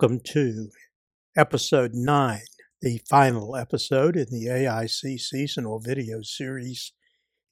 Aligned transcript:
Welcome 0.00 0.20
to 0.28 0.70
episode 1.36 1.92
9, 1.92 2.40
the 2.80 3.02
final 3.10 3.54
episode 3.54 4.16
in 4.16 4.28
the 4.30 4.46
AIC 4.46 5.20
seasonal 5.20 5.78
video 5.78 6.22
series, 6.22 6.94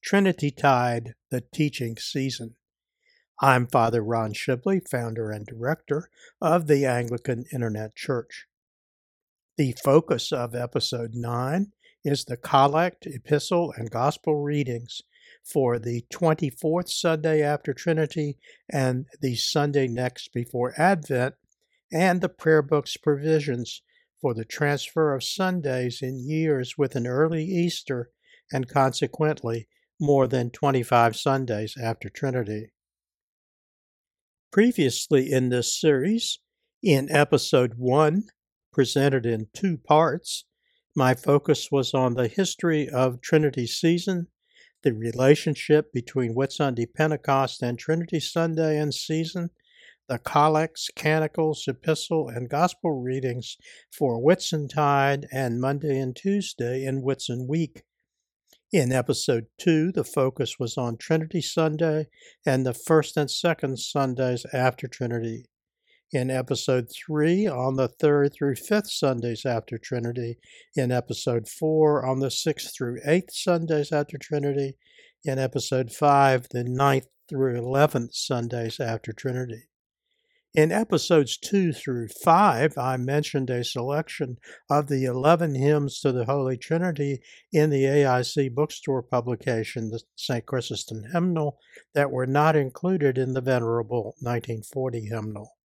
Trinity 0.03 0.51
Tide, 0.51 1.13
the 1.31 1.43
Teaching 1.53 1.99
Season. 1.99 2.55
I'm 3.43 3.67
Father 3.67 4.03
Ron 4.03 4.33
Shibley, 4.33 4.81
founder 4.91 5.31
and 5.31 5.45
director 5.45 6.09
of 6.41 6.69
the 6.69 6.87
Anglican 6.87 7.45
Internet 7.53 7.95
Church. 7.95 8.47
The 9.59 9.75
focus 9.85 10.33
of 10.33 10.55
episode 10.55 11.11
9 11.13 11.73
is 12.03 12.25
the 12.25 12.39
collect, 12.39 13.07
epistle, 13.07 13.75
and 13.77 13.91
gospel 13.91 14.43
readings 14.43 15.03
for 15.45 15.79
the 15.79 16.07
24th 16.11 16.89
Sunday 16.89 17.43
after 17.43 17.75
Trinity 17.75 18.39
and 18.73 19.05
the 19.21 19.35
Sunday 19.37 19.87
next 19.87 20.33
before 20.33 20.73
Advent 20.79 21.35
and 21.93 22.21
the 22.21 22.29
prayer 22.29 22.63
book's 22.63 22.97
provisions 22.97 23.83
for 24.21 24.35
the 24.35 24.45
transfer 24.45 25.15
of 25.15 25.23
Sundays 25.23 26.03
in 26.03 26.19
years 26.19 26.77
with 26.77 26.97
an 26.97 27.07
early 27.07 27.45
Easter 27.45 28.11
and 28.53 28.69
consequently 28.69 29.69
more 30.01 30.27
than 30.27 30.51
25 30.51 31.17
Sundays 31.17 31.75
after 31.81 32.09
Trinity. 32.09 32.73
Previously 34.51 35.31
in 35.31 35.51
this 35.51 35.79
series, 35.79 36.39
in 36.83 37.11
episode 37.11 37.75
1, 37.77 38.25
presented 38.73 39.27
in 39.27 39.49
two 39.53 39.77
parts, 39.77 40.45
my 40.97 41.15
focus 41.15 41.69
was 41.71 41.95
on 41.95 42.15
the 42.15 42.29
history 42.29 42.89
of 42.89 43.21
Trinity 43.21 43.67
season, 43.67 44.29
the 44.83 44.93
relationship 44.93 45.93
between 45.93 46.35
Whitsunday 46.35 46.87
Pentecost 46.93 47.63
and 47.63 47.79
Trinity 47.79 48.21
Sunday 48.21 48.79
and 48.79 48.95
season, 48.95 49.51
the 50.09 50.19
collects, 50.19 50.89
canticles, 50.97 51.65
epistle, 51.69 52.29
and 52.29 52.49
gospel 52.49 52.93
readings 53.01 53.59
for 53.93 54.19
Whitsuntide 54.19 55.27
and 55.31 55.61
Monday 55.61 55.99
and 55.99 56.17
Tuesday 56.17 56.85
in 56.85 57.03
Whitsun 57.03 57.47
Week. 57.47 57.83
In 58.73 58.91
episode 58.91 59.47
2, 59.59 59.93
the 59.93 60.05
focus 60.05 60.57
was 60.59 60.79
on 60.79 60.97
Trinity 60.97 61.43
Sunday 61.43 62.09
and 62.47 62.65
the 62.65 62.75
first 62.75 63.17
and 63.17 63.31
second 63.31 63.79
Sundays 63.79 64.47
after 64.53 64.87
Trinity. 64.87 65.45
In 66.11 66.31
episode 66.31 66.89
3, 67.07 67.47
on 67.47 67.77
the 67.77 67.89
third 67.89 68.33
through 68.33 68.57
fifth 68.57 68.91
Sundays 68.91 69.45
after 69.45 69.77
Trinity. 69.77 70.39
In 70.75 70.91
episode 70.91 71.49
4, 71.49 72.07
on 72.07 72.21
the 72.21 72.31
sixth 72.31 72.75
through 72.75 73.01
eighth 73.07 73.35
Sundays 73.35 73.93
after 73.93 74.17
Trinity. 74.17 74.77
In 75.23 75.39
episode 75.39 75.93
5, 75.93 76.49
the 76.51 76.65
ninth 76.65 77.09
through 77.29 77.59
eleventh 77.59 78.15
Sundays 78.15 78.81
after 78.81 79.13
Trinity. 79.13 79.68
In 80.55 80.73
episodes 80.73 81.37
2 81.37 81.75
through 81.75 82.09
5, 82.09 82.79
I 82.79 82.97
mentioned 82.97 83.51
a 83.51 83.63
selection 83.63 84.39
of 84.71 84.89
the 84.89 85.05
11 85.05 85.55
hymns 85.55 86.01
to 86.01 86.11
the 86.11 86.25
Holy 86.25 86.57
Trinity 86.57 87.21
in 87.53 87.69
the 87.69 87.85
AIC 87.85 88.55
bookstore 88.55 89.03
publication, 89.03 89.91
the 89.91 90.01
St. 90.17 90.47
Chrysostom 90.47 91.05
Hymnal, 91.13 91.59
that 91.95 92.11
were 92.11 92.27
not 92.27 92.57
included 92.57 93.19
in 93.19 93.35
the 93.35 93.43
Venerable 93.43 94.17
1940 94.21 95.07
hymnal. 95.07 95.59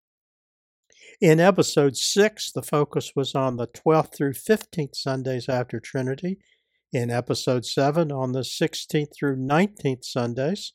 In 1.22 1.40
episode 1.40 1.96
6, 1.96 2.52
the 2.52 2.64
focus 2.64 3.12
was 3.16 3.36
on 3.36 3.58
the 3.58 3.68
12th 3.68 4.16
through 4.16 4.34
15th 4.34 4.96
Sundays 4.96 5.48
after 5.48 5.80
Trinity. 5.80 6.40
In 6.92 7.12
episode 7.12 7.66
7, 7.66 8.12
on 8.12 8.32
the 8.32 8.40
16th 8.40 9.16
through 9.16 9.38
19th 9.38 10.06
Sundays 10.06 10.74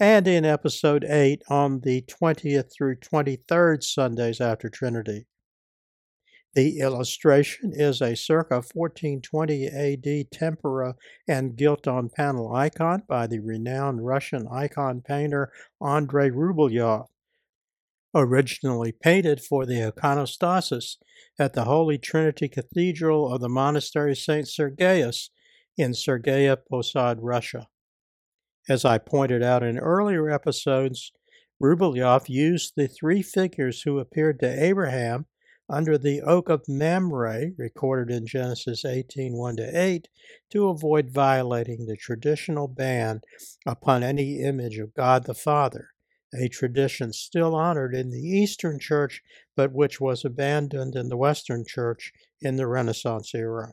and 0.00 0.26
in 0.26 0.44
episode 0.44 1.04
8 1.04 1.42
on 1.48 1.80
the 1.80 2.02
20th 2.02 2.72
through 2.72 2.96
23rd 2.96 3.84
Sundays 3.84 4.40
after 4.40 4.68
Trinity. 4.68 5.26
The 6.54 6.80
illustration 6.80 7.72
is 7.72 8.00
a 8.00 8.16
circa 8.16 8.62
1420 8.72 9.66
AD 9.68 10.30
tempera 10.32 10.94
and 11.28 11.56
gilt 11.56 11.86
on 11.86 12.08
panel 12.08 12.54
icon 12.54 13.02
by 13.08 13.26
the 13.26 13.40
renowned 13.40 14.04
Russian 14.04 14.46
icon 14.48 15.00
painter 15.00 15.52
Andrei 15.80 16.30
Rublev, 16.30 17.06
originally 18.14 18.92
painted 18.92 19.40
for 19.40 19.66
the 19.66 19.92
iconostasis 19.92 20.96
at 21.38 21.54
the 21.54 21.64
Holy 21.64 21.98
Trinity 21.98 22.48
Cathedral 22.48 23.32
of 23.32 23.40
the 23.40 23.48
Monastery 23.48 24.14
St. 24.14 24.46
Sergius 24.46 25.30
in 25.76 25.90
Sergeyev 25.90 26.58
Posad, 26.70 27.18
Russia. 27.20 27.68
As 28.66 28.84
I 28.86 28.96
pointed 28.96 29.42
out 29.42 29.62
in 29.62 29.78
earlier 29.78 30.30
episodes, 30.30 31.12
Rublev 31.60 32.30
used 32.30 32.72
the 32.76 32.88
three 32.88 33.20
figures 33.20 33.82
who 33.82 33.98
appeared 33.98 34.40
to 34.40 34.64
Abraham 34.64 35.26
under 35.68 35.98
the 35.98 36.22
oak 36.22 36.48
of 36.48 36.66
Mamre, 36.66 37.52
recorded 37.58 38.14
in 38.14 38.26
Genesis 38.26 38.86
18 38.86 39.34
1 39.34 39.60
8, 39.60 40.08
to 40.50 40.68
avoid 40.68 41.10
violating 41.10 41.84
the 41.84 41.96
traditional 41.96 42.66
ban 42.66 43.20
upon 43.66 44.02
any 44.02 44.40
image 44.40 44.78
of 44.78 44.94
God 44.94 45.24
the 45.24 45.34
Father, 45.34 45.90
a 46.32 46.48
tradition 46.48 47.12
still 47.12 47.54
honored 47.54 47.94
in 47.94 48.10
the 48.10 48.26
Eastern 48.26 48.78
Church, 48.78 49.22
but 49.54 49.72
which 49.72 50.00
was 50.00 50.24
abandoned 50.24 50.96
in 50.96 51.10
the 51.10 51.18
Western 51.18 51.66
Church 51.66 52.12
in 52.40 52.56
the 52.56 52.66
Renaissance 52.66 53.34
era. 53.34 53.72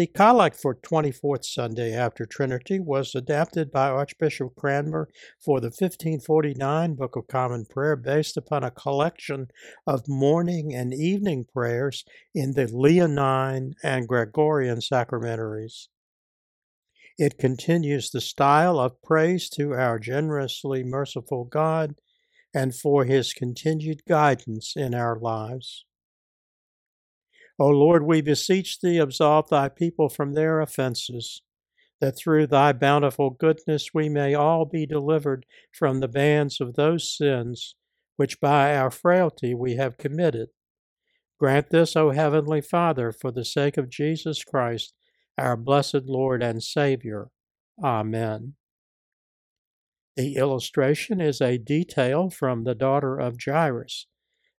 The 0.00 0.06
collect 0.06 0.56
for 0.56 0.74
24th 0.76 1.44
Sunday 1.44 1.92
after 1.92 2.24
Trinity 2.24 2.80
was 2.80 3.14
adapted 3.14 3.70
by 3.70 3.90
Archbishop 3.90 4.54
Cranmer 4.56 5.10
for 5.44 5.60
the 5.60 5.66
1549 5.66 6.94
Book 6.94 7.16
of 7.16 7.26
Common 7.26 7.66
Prayer 7.66 7.96
based 7.96 8.38
upon 8.38 8.64
a 8.64 8.70
collection 8.70 9.48
of 9.86 10.08
morning 10.08 10.72
and 10.74 10.94
evening 10.94 11.44
prayers 11.52 12.02
in 12.34 12.54
the 12.54 12.66
Leonine 12.72 13.74
and 13.82 14.08
Gregorian 14.08 14.80
sacramentaries. 14.80 15.90
It 17.18 17.36
continues 17.36 18.08
the 18.08 18.22
style 18.22 18.80
of 18.80 19.02
praise 19.02 19.50
to 19.50 19.74
our 19.74 19.98
generously 19.98 20.82
merciful 20.82 21.44
God 21.44 21.96
and 22.54 22.74
for 22.74 23.04
his 23.04 23.34
continued 23.34 24.00
guidance 24.08 24.72
in 24.74 24.94
our 24.94 25.18
lives. 25.18 25.84
O 27.60 27.68
Lord, 27.68 28.04
we 28.04 28.22
beseech 28.22 28.80
thee, 28.80 28.96
absolve 28.96 29.50
thy 29.50 29.68
people 29.68 30.08
from 30.08 30.32
their 30.32 30.62
offenses, 30.62 31.42
that 32.00 32.16
through 32.16 32.46
thy 32.46 32.72
bountiful 32.72 33.28
goodness 33.28 33.90
we 33.92 34.08
may 34.08 34.34
all 34.34 34.64
be 34.64 34.86
delivered 34.86 35.44
from 35.70 36.00
the 36.00 36.08
bands 36.08 36.58
of 36.58 36.74
those 36.74 37.14
sins 37.14 37.74
which 38.16 38.40
by 38.40 38.74
our 38.74 38.90
frailty 38.90 39.54
we 39.54 39.76
have 39.76 39.98
committed. 39.98 40.48
Grant 41.38 41.68
this, 41.68 41.96
O 41.96 42.10
Heavenly 42.10 42.62
Father, 42.62 43.12
for 43.12 43.30
the 43.30 43.44
sake 43.44 43.76
of 43.76 43.90
Jesus 43.90 44.42
Christ, 44.42 44.94
our 45.36 45.56
blessed 45.56 46.04
Lord 46.06 46.42
and 46.42 46.62
Savior. 46.62 47.28
Amen. 47.82 48.54
The 50.16 50.36
illustration 50.36 51.20
is 51.20 51.42
a 51.42 51.58
detail 51.58 52.30
from 52.30 52.64
the 52.64 52.74
daughter 52.74 53.18
of 53.18 53.36
Jairus 53.42 54.06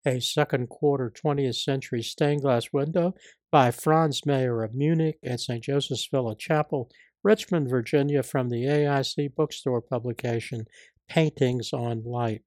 a 0.06 0.19
second 0.19 0.69
quarter 0.69 1.12
20th 1.12 1.56
century 1.56 2.01
stained 2.01 2.42
glass 2.42 2.68
window 2.74 3.13
by 3.51 3.71
Franz 3.71 4.25
Mayer 4.25 4.63
of 4.63 4.74
Munich 4.74 5.18
at 5.24 5.39
St. 5.39 5.63
Joseph's 5.63 6.07
Villa 6.12 6.36
Chapel, 6.36 6.89
Richmond, 7.24 7.69
Virginia, 7.69 8.24
from 8.24 8.50
the 8.50 8.63
AIC 8.63 9.36
bookstore 9.36 9.81
publication 9.81 10.65
Paintings 11.07 11.71
on 11.74 12.03
Light. 12.06 12.42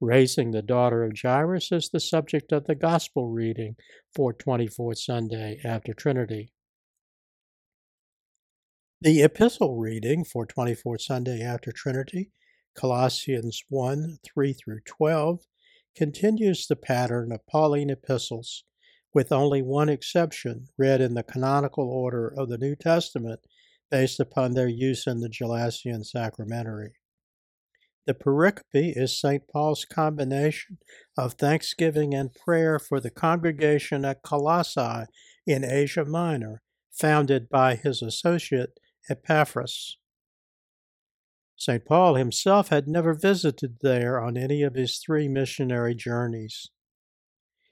Raising 0.00 0.52
the 0.52 0.62
daughter 0.62 1.02
of 1.02 1.14
Jairus 1.20 1.72
is 1.72 1.88
the 1.88 1.98
subject 1.98 2.52
of 2.52 2.66
the 2.66 2.76
Gospel 2.76 3.30
reading 3.30 3.74
for 4.14 4.32
24th 4.32 4.98
Sunday 4.98 5.60
after 5.64 5.92
Trinity. 5.92 6.52
The 9.00 9.22
epistle 9.22 9.76
reading 9.76 10.24
for 10.24 10.46
24th 10.46 11.00
Sunday 11.00 11.40
after 11.40 11.72
Trinity, 11.72 12.30
Colossians 12.76 13.62
1 13.68 14.18
3 14.24 14.52
through 14.52 14.80
12, 14.86 15.40
continues 15.98 16.68
the 16.68 16.76
pattern 16.76 17.32
of 17.32 17.44
Pauline 17.48 17.90
epistles, 17.90 18.62
with 19.12 19.32
only 19.32 19.60
one 19.60 19.88
exception 19.88 20.68
read 20.78 21.00
in 21.00 21.14
the 21.14 21.24
canonical 21.24 21.90
order 21.90 22.32
of 22.38 22.48
the 22.48 22.56
New 22.56 22.76
Testament 22.76 23.40
based 23.90 24.20
upon 24.20 24.54
their 24.54 24.68
use 24.68 25.08
in 25.08 25.18
the 25.18 25.28
Gelasian 25.28 26.06
sacramentary. 26.06 26.92
The 28.06 28.14
pericope 28.14 28.62
is 28.96 29.20
St. 29.20 29.42
Paul's 29.52 29.84
combination 29.84 30.78
of 31.18 31.32
thanksgiving 31.32 32.14
and 32.14 32.32
prayer 32.32 32.78
for 32.78 33.00
the 33.00 33.10
congregation 33.10 34.04
at 34.04 34.22
Colossae 34.22 35.06
in 35.48 35.64
Asia 35.64 36.04
Minor, 36.04 36.62
founded 36.92 37.48
by 37.48 37.74
his 37.74 38.02
associate 38.02 38.78
Epaphras. 39.10 39.98
St. 41.60 41.84
Paul 41.84 42.14
himself 42.14 42.68
had 42.68 42.86
never 42.86 43.12
visited 43.12 43.78
there 43.80 44.20
on 44.20 44.36
any 44.36 44.62
of 44.62 44.76
his 44.76 44.98
three 44.98 45.26
missionary 45.26 45.92
journeys. 45.92 46.70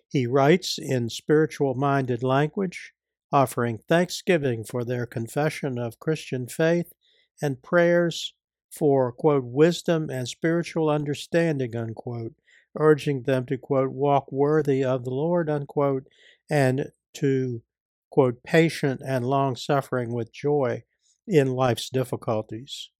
He 0.08 0.26
writes 0.26 0.76
in 0.76 1.08
spiritual 1.08 1.74
minded 1.74 2.24
language, 2.24 2.92
offering 3.32 3.78
thanksgiving 3.78 4.64
for 4.64 4.84
their 4.84 5.06
confession 5.06 5.78
of 5.78 6.00
Christian 6.00 6.48
faith 6.48 6.92
and 7.40 7.62
prayers 7.62 8.34
for, 8.72 9.12
quote, 9.12 9.44
wisdom 9.44 10.10
and 10.10 10.26
spiritual 10.26 10.90
understanding, 10.90 11.76
unquote, 11.76 12.34
urging 12.76 13.22
them 13.22 13.46
to, 13.46 13.56
quote, 13.56 13.92
walk 13.92 14.32
worthy 14.32 14.84
of 14.84 15.04
the 15.04 15.14
Lord, 15.14 15.48
unquote, 15.48 16.08
and 16.50 16.90
to, 17.14 17.62
quote, 18.10 18.42
patient 18.42 19.00
and 19.06 19.24
long 19.24 19.54
suffering 19.54 20.12
with 20.12 20.32
joy 20.32 20.82
in 21.28 21.52
life's 21.52 21.88
difficulties. 21.88 22.90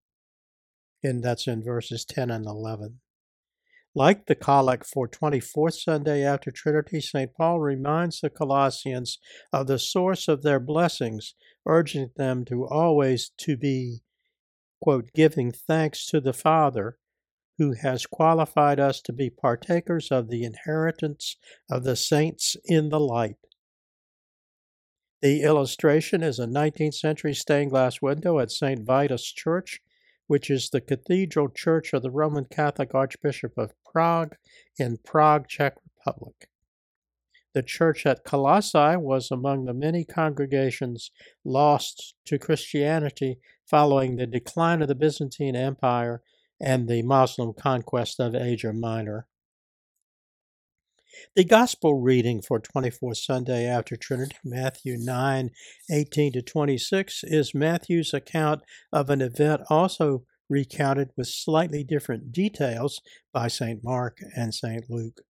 And 1.07 1.23
that's 1.23 1.47
in 1.47 1.63
verses 1.63 2.05
10 2.05 2.31
and 2.31 2.47
11. 2.47 2.99
Like 3.95 4.27
the 4.27 4.35
collect 4.35 4.85
for 4.85 5.09
24th 5.09 5.75
Sunday 5.75 6.25
after 6.25 6.51
Trinity, 6.51 7.01
St. 7.01 7.33
Paul 7.33 7.61
reminds 7.61 8.21
the 8.21 8.29
Colossians 8.29 9.19
of 9.53 9.69
the 9.69 9.79
source 9.79 10.27
of 10.27 10.43
their 10.43 10.59
blessings, 10.59 11.35
urging 11.65 12.11
them 12.17 12.45
to 12.47 12.67
always 12.67 13.31
to 13.39 13.57
be, 13.57 14.03
quote, 14.83 15.13
giving 15.15 15.53
thanks 15.53 16.07
to 16.07 16.21
the 16.21 16.33
Father 16.33 16.99
who 17.57 17.73
has 17.73 18.05
qualified 18.05 18.81
us 18.81 19.01
to 19.03 19.13
be 19.13 19.31
partakers 19.31 20.11
of 20.11 20.29
the 20.29 20.43
inheritance 20.43 21.37
of 21.71 21.85
the 21.85 21.97
saints 21.97 22.57
in 22.65 22.89
the 22.89 23.01
light. 23.01 23.37
The 25.23 25.43
illustration 25.43 26.25
is 26.25 26.41
a 26.41 26.47
19th 26.47 26.95
century 26.95 27.33
stained 27.33 27.71
glass 27.71 28.03
window 28.03 28.41
at 28.41 28.51
St. 28.51 28.85
Vitus 28.85 29.33
Church 29.33 29.81
which 30.27 30.51
is 30.51 30.71
the 30.71 30.81
cathedral 30.81 31.49
church 31.49 31.93
of 31.93 32.03
the 32.03 32.11
Roman 32.11 32.45
Catholic 32.45 32.95
Archbishop 32.95 33.57
of 33.57 33.73
Prague 33.85 34.37
in 34.79 34.99
Prague, 34.99 35.49
Czech 35.49 35.77
Republic. 35.99 36.49
The 37.55 37.63
church 37.63 38.05
at 38.05 38.25
Colossae 38.25 38.97
was 38.97 39.31
among 39.31 39.65
the 39.65 39.73
many 39.73 40.05
congregations 40.05 41.11
lost 41.45 42.15
to 42.27 42.39
Christianity 42.39 43.39
following 43.65 44.17
the 44.17 44.27
decline 44.27 44.83
of 44.83 44.89
the 44.89 44.95
Byzantine 44.95 45.57
Empire 45.57 46.23
and 46.61 46.89
the 46.89 47.03
Muslim 47.03 47.55
conquest 47.55 48.21
of 48.21 48.35
Asia 48.35 48.73
Minor. 48.73 49.27
The 51.35 51.45
Gospel 51.45 52.01
reading 52.01 52.43
for 52.43 52.61
24th 52.61 53.19
Sunday 53.19 53.67
after 53.67 53.97
Trinity, 53.97 54.37
Matthew 54.45 54.97
9 54.99 55.51
18 55.91 56.33
to 56.33 56.43
26, 56.43 57.25
is 57.25 57.55
Matthew's 57.55 58.15
account 58.15 58.63
of 58.93 59.11
an 59.11 59.21
event 59.21 59.63
also 59.69 60.25
recounted 60.49 61.11
with 61.17 61.29
slightly 61.29 61.85
different 61.85 62.33
details 62.33 63.01
by 63.33 63.49
St. 63.49 63.83
Mark 63.83 64.19
and 64.37 64.55
St. 64.55 64.85
Luke. 64.89 65.21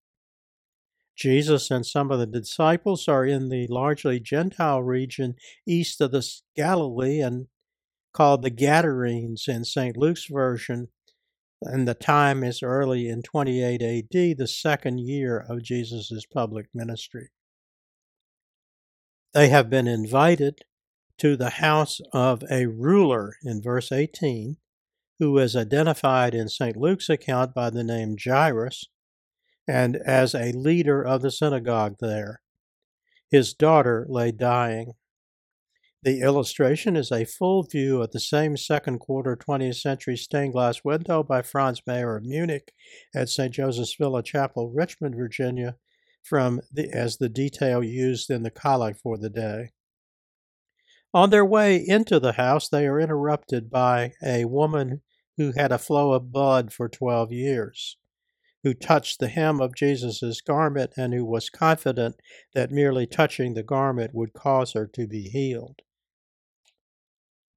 Jesus 1.16 1.70
and 1.70 1.86
some 1.86 2.10
of 2.10 2.18
the 2.18 2.26
disciples 2.26 3.08
are 3.08 3.24
in 3.24 3.48
the 3.48 3.66
largely 3.68 4.20
Gentile 4.20 4.82
region 4.82 5.34
east 5.66 6.00
of 6.00 6.10
the 6.10 6.28
Galilee 6.54 7.20
and 7.20 7.46
called 8.12 8.42
the 8.42 8.50
Gadarenes 8.50 9.44
in 9.48 9.64
St. 9.64 9.96
Luke's 9.96 10.26
version, 10.26 10.88
and 11.62 11.86
the 11.86 11.94
time 11.94 12.44
is 12.44 12.62
early 12.62 13.08
in 13.08 13.22
28 13.22 13.82
AD, 13.82 14.38
the 14.38 14.46
second 14.46 15.00
year 15.00 15.38
of 15.48 15.62
Jesus' 15.62 16.24
public 16.32 16.66
ministry. 16.74 17.30
They 19.32 19.48
have 19.48 19.68
been 19.68 19.86
invited 19.86 20.62
to 21.18 21.36
the 21.36 21.50
house 21.50 22.00
of 22.12 22.42
a 22.50 22.66
ruler 22.66 23.36
in 23.42 23.62
verse 23.62 23.90
18, 23.90 24.56
who 25.18 25.38
is 25.38 25.56
identified 25.56 26.34
in 26.34 26.48
St. 26.48 26.76
Luke's 26.76 27.08
account 27.08 27.54
by 27.54 27.70
the 27.70 27.84
name 27.84 28.16
Jairus 28.22 28.86
and 29.66 29.96
as 29.96 30.34
a 30.34 30.52
leader 30.52 31.02
of 31.02 31.22
the 31.22 31.30
synagogue 31.30 31.96
there. 32.00 32.40
His 33.30 33.54
daughter 33.54 34.06
lay 34.08 34.30
dying. 34.30 34.92
The 36.02 36.20
illustration 36.20 36.94
is 36.94 37.10
a 37.10 37.24
full 37.24 37.64
view 37.64 38.00
of 38.00 38.12
the 38.12 38.20
same 38.20 38.56
second 38.56 39.00
quarter 39.00 39.36
20th 39.36 39.80
century 39.80 40.16
stained 40.16 40.52
glass 40.52 40.84
window 40.84 41.22
by 41.22 41.42
Franz 41.42 41.82
Mayer 41.86 42.16
of 42.16 42.24
Munich 42.24 42.72
at 43.14 43.28
St. 43.28 43.52
Joseph's 43.52 43.96
Villa 43.98 44.22
Chapel, 44.22 44.70
Richmond, 44.70 45.16
Virginia, 45.16 45.76
from 46.22 46.60
the, 46.72 46.90
as 46.92 47.16
the 47.16 47.28
detail 47.28 47.82
used 47.82 48.30
in 48.30 48.42
the 48.42 48.50
collect 48.50 49.00
for 49.00 49.16
the 49.16 49.30
day. 49.30 49.70
On 51.14 51.30
their 51.30 51.44
way 51.44 51.76
into 51.76 52.20
the 52.20 52.32
house, 52.32 52.68
they 52.68 52.86
are 52.86 53.00
interrupted 53.00 53.70
by 53.70 54.12
a 54.22 54.44
woman 54.44 55.00
who 55.38 55.52
had 55.56 55.72
a 55.72 55.78
flow 55.78 56.12
of 56.12 56.30
blood 56.30 56.72
for 56.72 56.88
12 56.88 57.32
years, 57.32 57.96
who 58.62 58.74
touched 58.74 59.18
the 59.18 59.28
hem 59.28 59.60
of 59.60 59.74
Jesus' 59.74 60.40
garment 60.40 60.92
and 60.96 61.14
who 61.14 61.24
was 61.24 61.48
confident 61.50 62.16
that 62.54 62.70
merely 62.70 63.06
touching 63.06 63.54
the 63.54 63.62
garment 63.62 64.14
would 64.14 64.34
cause 64.34 64.72
her 64.72 64.86
to 64.88 65.06
be 65.06 65.22
healed. 65.22 65.82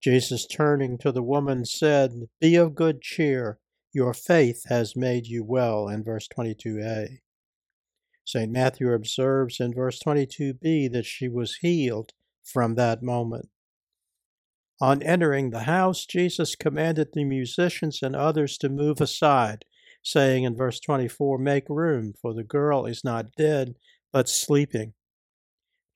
Jesus, 0.01 0.45
turning 0.45 0.97
to 0.99 1.11
the 1.11 1.23
woman, 1.23 1.65
said, 1.65 2.29
Be 2.39 2.55
of 2.55 2.75
good 2.75 3.01
cheer, 3.01 3.59
your 3.91 4.13
faith 4.13 4.63
has 4.69 4.95
made 4.95 5.27
you 5.27 5.43
well, 5.43 5.87
in 5.89 6.03
verse 6.03 6.27
22a. 6.27 7.19
St. 8.25 8.51
Matthew 8.51 8.93
observes 8.93 9.59
in 9.59 9.73
verse 9.73 9.99
22b 9.99 10.91
that 10.91 11.05
she 11.05 11.27
was 11.27 11.57
healed 11.57 12.13
from 12.43 12.75
that 12.75 13.01
moment. 13.01 13.49
On 14.79 15.03
entering 15.03 15.49
the 15.49 15.63
house, 15.63 16.05
Jesus 16.05 16.55
commanded 16.55 17.09
the 17.11 17.25
musicians 17.25 18.01
and 18.01 18.15
others 18.15 18.57
to 18.59 18.69
move 18.69 19.01
aside, 19.01 19.65
saying 20.03 20.43
in 20.43 20.55
verse 20.55 20.79
24, 20.79 21.37
Make 21.37 21.67
room, 21.67 22.13
for 22.21 22.33
the 22.33 22.43
girl 22.43 22.85
is 22.85 23.03
not 23.03 23.33
dead, 23.35 23.75
but 24.13 24.29
sleeping. 24.29 24.93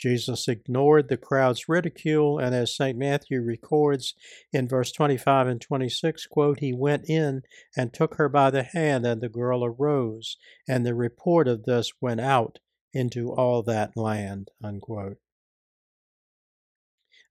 Jesus 0.04 0.50
ignored 0.50 1.08
the 1.08 1.16
crowd's 1.16 1.70
ridicule, 1.70 2.38
and 2.38 2.54
as 2.54 2.76
St. 2.76 2.98
Matthew 2.98 3.42
records 3.42 4.16
in 4.52 4.68
verse 4.68 4.92
25 4.92 5.48
and 5.48 5.62
26, 5.62 6.28
quote, 6.28 6.60
He 6.60 6.74
went 6.74 7.10
in 7.10 7.44
and 7.78 7.94
took 7.94 8.16
her 8.16 8.28
by 8.28 8.50
the 8.50 8.64
hand, 8.64 9.06
and 9.06 9.22
the 9.22 9.30
girl 9.30 9.64
arose, 9.64 10.36
and 10.68 10.86
the 10.86 10.94
report 10.94 11.48
of 11.48 11.64
this 11.64 11.94
went 12.02 12.20
out 12.20 12.60
into 12.92 13.32
all 13.32 13.64
that 13.64 13.96
land. 13.96 14.52
Unquote. 14.62 15.20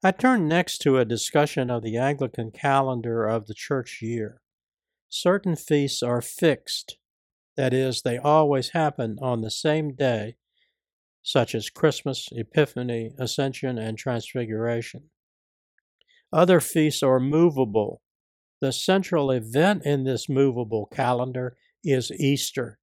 I 0.03 0.11
turn 0.11 0.49
next 0.49 0.79
to 0.79 0.97
a 0.97 1.05
discussion 1.05 1.69
of 1.69 1.83
the 1.83 1.99
Anglican 1.99 2.53
calendar 2.53 3.27
of 3.27 3.49
the 3.49 3.55
church 3.55 3.99
year. 4.01 4.41
Certain 5.11 5.57
feasts 5.57 6.03
are 6.03 6.23
fixed, 6.23 6.97
that 7.55 7.75
is, 7.75 8.01
they 8.01 8.17
always 8.17 8.71
happen 8.71 9.19
on 9.21 9.43
the 9.43 9.51
same 9.51 9.95
day 9.95 10.37
such 11.23 11.55
as 11.55 11.71
Christmas, 11.71 12.29
Epiphany, 12.33 13.13
Ascension, 13.19 13.79
and 13.79 13.97
Transfiguration. 13.97 15.11
Other 16.33 16.61
feasts 16.61 17.03
are 17.03 17.21
movable. 17.21 18.01
The 18.61 18.73
central 18.73 19.31
event 19.31 19.85
in 19.85 20.05
this 20.05 20.29
movable 20.29 20.87
calendar 20.87 21.57
is 21.85 22.11
Easter. 22.13 22.79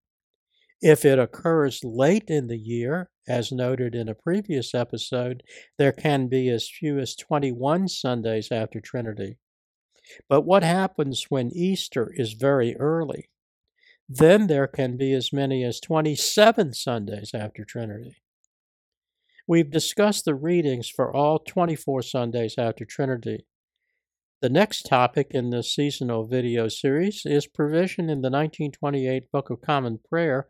If 0.81 1.03
it 1.03 1.19
occurs 1.19 1.81
late 1.83 2.29
in 2.29 2.47
the 2.47 2.57
year, 2.57 3.09
as 3.27 3.51
noted 3.51 3.95
in 3.95 4.07
a 4.07 4.15
previous 4.15 4.73
episode, 4.73 5.43
there 5.77 5.91
can 5.91 6.27
be 6.27 6.49
as 6.49 6.69
few 6.69 6.99
as 6.99 7.15
21 7.15 7.87
Sundays 7.87 8.49
after 8.51 8.79
Trinity. 8.79 9.37
But 10.27 10.41
what 10.41 10.63
happens 10.63 11.25
when 11.29 11.51
Easter 11.53 12.11
is 12.15 12.33
very 12.33 12.75
early? 12.77 13.29
Then 14.07 14.47
there 14.47 14.67
can 14.67 14.97
be 14.97 15.13
as 15.13 15.31
many 15.31 15.63
as 15.63 15.79
27 15.79 16.73
Sundays 16.73 17.31
after 17.33 17.63
Trinity. 17.63 18.23
We've 19.49 19.71
discussed 19.71 20.25
the 20.25 20.35
readings 20.35 20.89
for 20.89 21.11
all 21.11 21.39
24 21.39 22.03
Sundays 22.03 22.53
after 22.59 22.85
Trinity. 22.85 23.47
The 24.43 24.49
next 24.49 24.83
topic 24.83 25.29
in 25.31 25.49
this 25.49 25.73
seasonal 25.73 26.27
video 26.27 26.67
series 26.67 27.23
is 27.25 27.47
provision 27.47 28.11
in 28.11 28.21
the 28.21 28.29
1928 28.29 29.31
Book 29.31 29.49
of 29.49 29.59
Common 29.61 30.01
Prayer 30.07 30.49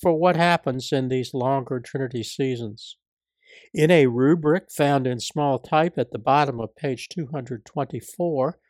for 0.00 0.14
what 0.14 0.36
happens 0.36 0.92
in 0.92 1.08
these 1.08 1.34
longer 1.34 1.80
Trinity 1.80 2.22
seasons. 2.22 2.96
In 3.74 3.90
a 3.90 4.06
rubric 4.06 4.70
found 4.70 5.08
in 5.08 5.18
small 5.18 5.58
type 5.58 5.98
at 5.98 6.12
the 6.12 6.18
bottom 6.20 6.60
of 6.60 6.76
page 6.76 7.08
224, 7.08 8.60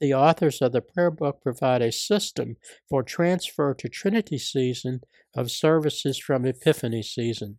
the 0.00 0.14
authors 0.14 0.62
of 0.62 0.72
the 0.72 0.80
prayer 0.80 1.10
book 1.10 1.42
provide 1.42 1.82
a 1.82 1.92
system 1.92 2.56
for 2.88 3.02
transfer 3.02 3.74
to 3.74 3.88
Trinity 3.90 4.38
season 4.38 5.02
of 5.36 5.50
services 5.50 6.18
from 6.18 6.46
Epiphany 6.46 7.02
season. 7.02 7.58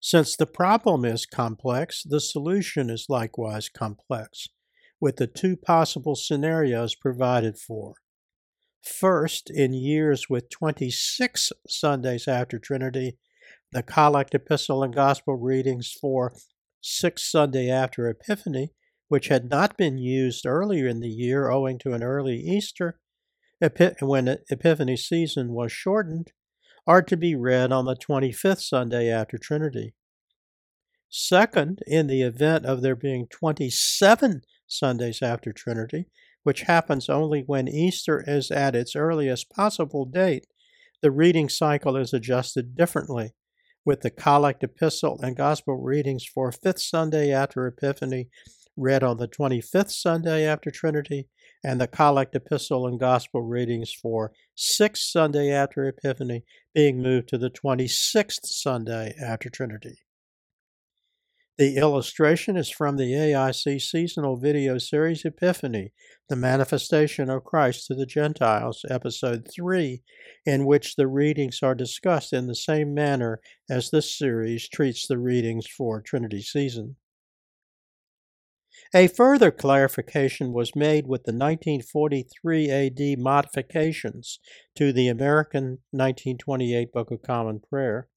Since 0.00 0.36
the 0.36 0.46
problem 0.46 1.04
is 1.04 1.26
complex, 1.26 2.02
the 2.04 2.20
solution 2.20 2.88
is 2.88 3.06
likewise 3.08 3.68
complex, 3.68 4.46
with 5.00 5.16
the 5.16 5.26
two 5.26 5.56
possible 5.56 6.14
scenarios 6.14 6.94
provided 6.94 7.58
for. 7.58 7.94
First, 8.82 9.50
in 9.50 9.72
years 9.72 10.30
with 10.30 10.50
26 10.50 11.52
Sundays 11.66 12.28
after 12.28 12.58
Trinity, 12.58 13.18
the 13.72 13.82
Collect 13.82 14.34
Epistle 14.34 14.82
and 14.82 14.94
Gospel 14.94 15.36
readings 15.36 15.92
for 16.00 16.32
sixth 16.80 17.26
Sunday 17.26 17.68
after 17.68 18.08
Epiphany, 18.08 18.72
which 19.08 19.28
had 19.28 19.50
not 19.50 19.76
been 19.76 19.98
used 19.98 20.46
earlier 20.46 20.86
in 20.86 21.00
the 21.00 21.08
year 21.08 21.50
owing 21.50 21.78
to 21.80 21.92
an 21.92 22.02
early 22.02 22.36
Easter, 22.38 23.00
when 24.00 24.38
Epiphany 24.48 24.96
season 24.96 25.52
was 25.52 25.72
shortened, 25.72 26.32
are 26.88 27.02
to 27.02 27.18
be 27.18 27.36
read 27.36 27.70
on 27.70 27.84
the 27.84 27.94
25th 27.94 28.62
Sunday 28.62 29.10
after 29.10 29.36
Trinity. 29.36 29.92
Second, 31.10 31.80
in 31.86 32.06
the 32.06 32.22
event 32.22 32.64
of 32.64 32.80
there 32.80 32.96
being 32.96 33.26
27 33.30 34.40
Sundays 34.66 35.20
after 35.20 35.52
Trinity, 35.52 36.06
which 36.44 36.62
happens 36.62 37.10
only 37.10 37.42
when 37.42 37.68
Easter 37.68 38.24
is 38.26 38.50
at 38.50 38.74
its 38.74 38.96
earliest 38.96 39.50
possible 39.50 40.06
date, 40.06 40.46
The 41.02 41.10
reading 41.10 41.48
cycle 41.50 41.94
is 41.94 42.12
adjusted 42.12 42.74
differently, 42.74 43.34
with 43.84 44.00
the 44.00 44.10
Collect 44.10 44.64
Epistle 44.64 45.20
and 45.22 45.36
Gospel 45.36 45.76
readings 45.76 46.24
for 46.24 46.50
fifth 46.50 46.80
Sunday 46.80 47.30
after 47.30 47.66
Epiphany 47.66 48.30
read 48.76 49.02
on 49.02 49.18
the 49.18 49.28
25th 49.28 49.90
Sunday 49.90 50.44
after 50.44 50.70
Trinity, 50.70 51.28
and 51.64 51.80
the 51.80 51.88
Collect 51.88 52.34
Epistle 52.34 52.86
and 52.86 53.00
Gospel 53.00 53.42
readings 53.42 53.92
for 53.92 54.32
sixth 54.54 55.04
Sunday 55.04 55.50
after 55.50 55.86
Epiphany 55.86 56.44
being 56.74 57.02
moved 57.02 57.28
to 57.28 57.38
the 57.38 57.50
26th 57.50 58.46
Sunday 58.46 59.14
after 59.20 59.50
Trinity. 59.50 59.98
The 61.58 61.76
illustration 61.76 62.56
is 62.56 62.70
from 62.70 62.96
the 62.96 63.12
AIC 63.12 63.82
seasonal 63.82 64.36
video 64.36 64.78
series 64.78 65.24
Epiphany, 65.24 65.92
The 66.28 66.36
Manifestation 66.36 67.28
of 67.28 67.42
Christ 67.42 67.88
to 67.88 67.96
the 67.96 68.06
Gentiles, 68.06 68.84
Episode 68.88 69.48
3, 69.52 70.00
in 70.46 70.66
which 70.66 70.94
the 70.94 71.08
readings 71.08 71.58
are 71.64 71.74
discussed 71.74 72.32
in 72.32 72.46
the 72.46 72.54
same 72.54 72.94
manner 72.94 73.40
as 73.68 73.90
this 73.90 74.16
series 74.16 74.68
treats 74.68 75.08
the 75.08 75.18
readings 75.18 75.66
for 75.66 76.00
Trinity 76.00 76.42
season. 76.42 76.94
A 78.94 79.06
further 79.06 79.50
clarification 79.50 80.54
was 80.54 80.74
made 80.74 81.06
with 81.06 81.24
the 81.24 81.32
1943 81.32 82.70
AD 82.70 83.18
modifications 83.18 84.40
to 84.76 84.94
the 84.94 85.08
American 85.08 85.80
1928 85.90 86.90
Book 86.92 87.10
of 87.10 87.20
Common 87.20 87.60
Prayer. 87.60 88.08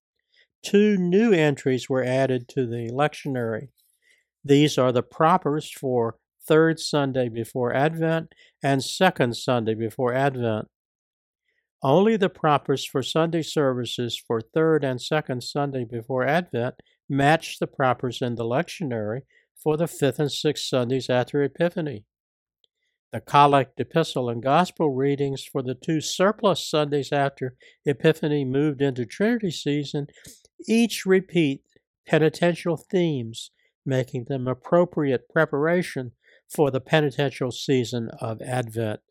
Two 0.63 0.95
new 0.95 1.33
entries 1.33 1.89
were 1.89 2.03
added 2.03 2.47
to 2.49 2.65
the 2.65 2.89
lectionary. 2.89 3.67
These 4.45 4.77
are 4.77 4.93
the 4.93 5.03
propers 5.03 5.69
for 5.69 6.15
third 6.47 6.79
Sunday 6.79 7.27
before 7.27 7.73
Advent 7.73 8.33
and 8.63 8.81
second 8.81 9.35
Sunday 9.35 9.73
before 9.73 10.13
Advent. 10.13 10.69
Only 11.83 12.15
the 12.15 12.29
propers 12.29 12.85
for 12.85 13.03
Sunday 13.03 13.41
services 13.41 14.17
for 14.25 14.39
third 14.39 14.85
and 14.85 15.01
second 15.01 15.43
Sunday 15.43 15.83
before 15.83 16.25
Advent 16.25 16.75
match 17.09 17.59
the 17.59 17.67
propers 17.67 18.21
in 18.21 18.35
the 18.35 18.45
lectionary 18.45 19.23
for 19.61 19.77
the 19.77 19.87
fifth 19.87 20.19
and 20.19 20.31
sixth 20.31 20.65
Sundays 20.65 21.09
after 21.09 21.43
Epiphany. 21.43 22.05
The 23.11 23.19
Collect 23.19 23.79
Epistle 23.79 24.29
and 24.29 24.41
Gospel 24.41 24.95
readings 24.95 25.43
for 25.43 25.61
the 25.61 25.75
two 25.75 25.99
surplus 25.99 26.67
Sundays 26.67 27.11
after 27.11 27.55
Epiphany 27.85 28.45
moved 28.45 28.81
into 28.81 29.05
Trinity 29.05 29.51
season 29.51 30.07
each 30.67 31.05
repeat 31.05 31.61
penitential 32.07 32.77
themes, 32.77 33.51
making 33.85 34.25
them 34.29 34.47
appropriate 34.47 35.27
preparation 35.29 36.11
for 36.53 36.71
the 36.71 36.79
penitential 36.79 37.51
season 37.51 38.09
of 38.19 38.41
Advent. 38.41 39.01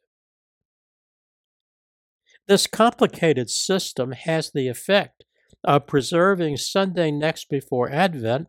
This 2.48 2.66
complicated 2.66 3.50
system 3.50 4.12
has 4.12 4.50
the 4.50 4.68
effect 4.68 5.24
of 5.62 5.86
preserving 5.86 6.56
Sunday 6.56 7.10
next 7.10 7.48
before 7.48 7.90
Advent, 7.90 8.48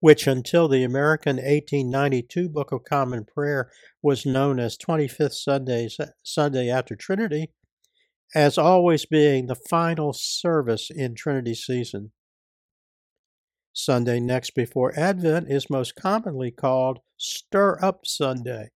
which 0.00 0.26
until 0.26 0.68
the 0.68 0.84
American 0.84 1.36
1892 1.36 2.48
Book 2.48 2.72
of 2.72 2.84
Common 2.84 3.24
Prayer 3.24 3.70
was 4.02 4.24
known 4.24 4.60
as 4.60 4.78
25th 4.78 5.34
Sundays, 5.34 5.98
Sunday 6.22 6.70
after 6.70 6.94
Trinity, 6.94 7.50
as 8.34 8.58
always 8.58 9.06
being 9.06 9.46
the 9.46 9.56
final 9.56 10.12
service 10.12 10.90
in 10.90 11.14
Trinity 11.14 11.54
season. 11.54 12.12
Sunday 13.72 14.20
next 14.20 14.54
before 14.54 14.96
Advent 14.98 15.50
is 15.50 15.70
most 15.70 15.94
commonly 15.94 16.50
called 16.50 16.98
Stir 17.16 17.78
Up 17.82 18.06
Sunday, 18.06 18.70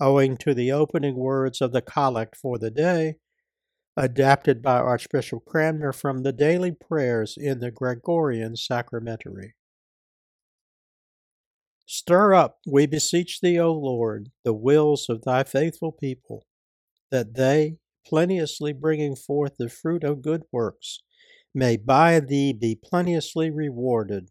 owing 0.00 0.36
to 0.38 0.54
the 0.54 0.72
opening 0.72 1.16
words 1.16 1.60
of 1.60 1.72
the 1.72 1.82
collect 1.82 2.36
for 2.36 2.58
the 2.58 2.70
day, 2.70 3.16
adapted 3.96 4.62
by 4.62 4.78
Archbishop 4.78 5.44
Cranmer 5.44 5.92
from 5.92 6.22
the 6.22 6.32
daily 6.32 6.72
prayers 6.72 7.36
in 7.36 7.60
the 7.60 7.70
Gregorian 7.70 8.56
Sacramentary. 8.56 9.54
Stir 11.86 12.34
up, 12.34 12.58
we 12.66 12.86
beseech 12.86 13.40
thee, 13.40 13.58
O 13.58 13.72
Lord, 13.72 14.30
the 14.42 14.54
wills 14.54 15.08
of 15.08 15.22
thy 15.22 15.44
faithful 15.44 15.92
people, 15.92 16.46
that 17.10 17.34
they, 17.34 17.76
plenteously 18.06 18.72
bringing 18.72 19.14
forth 19.14 19.56
the 19.58 19.68
fruit 19.68 20.04
of 20.04 20.22
good 20.22 20.42
works, 20.50 21.00
may 21.54 21.76
by 21.76 22.20
thee 22.20 22.52
be 22.52 22.74
plenteously 22.74 23.50
rewarded 23.50 24.30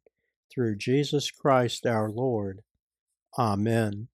through 0.51 0.77
Jesus 0.77 1.31
Christ 1.31 1.85
our 1.85 2.09
Lord. 2.09 2.61
Amen. 3.37 4.09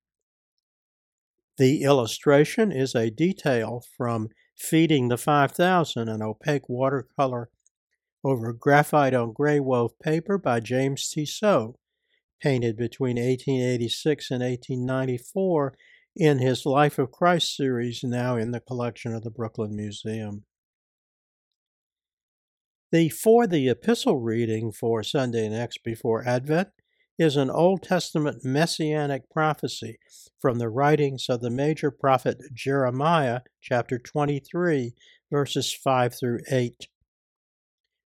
The 1.58 1.84
illustration 1.84 2.72
is 2.72 2.96
a 2.96 3.10
detail 3.10 3.84
from 3.98 4.30
Feeding 4.60 5.08
the 5.08 5.18
5000, 5.18 6.10
an 6.10 6.22
opaque 6.22 6.68
watercolor 6.68 7.50
over 8.26 8.52
graphite 8.52 9.14
on 9.14 9.32
gray 9.32 9.60
wove 9.60 9.98
paper 10.00 10.38
by 10.38 10.60
James 10.60 11.10
Tissot, 11.10 11.76
painted 12.42 12.78
between 12.78 13.18
1886 13.18 14.32
and 14.32 14.42
1894 14.42 15.76
in 16.16 16.40
his 16.40 16.66
Life 16.66 17.00
of 17.00 17.12
Christ 17.12 17.56
series, 17.56 18.04
now 18.04 18.36
in 18.36 18.52
the 18.52 18.60
collection 18.60 19.14
of 19.14 19.24
the 19.24 19.32
Brooklyn 19.32 19.76
Museum. 19.76 20.46
The 22.92 23.10
For 23.10 23.46
the 23.46 23.70
Epistle 23.70 24.20
reading 24.20 24.72
for 24.72 25.04
Sunday 25.04 25.48
next 25.48 25.84
before 25.84 26.28
Advent 26.28 26.70
is 27.20 27.36
an 27.36 27.52
Old 27.52 27.84
Testament 27.84 28.44
messianic 28.44 29.30
prophecy 29.30 30.00
from 30.40 30.58
the 30.58 30.70
writings 30.70 31.26
of 31.30 31.42
the 31.42 31.50
major 31.50 31.92
prophet 31.92 32.38
Jeremiah, 32.54 33.42
chapter 33.62 34.00
23, 34.00 34.94
verses 35.32 35.74
5 35.74 36.16
through 36.18 36.40
8. 36.50 36.88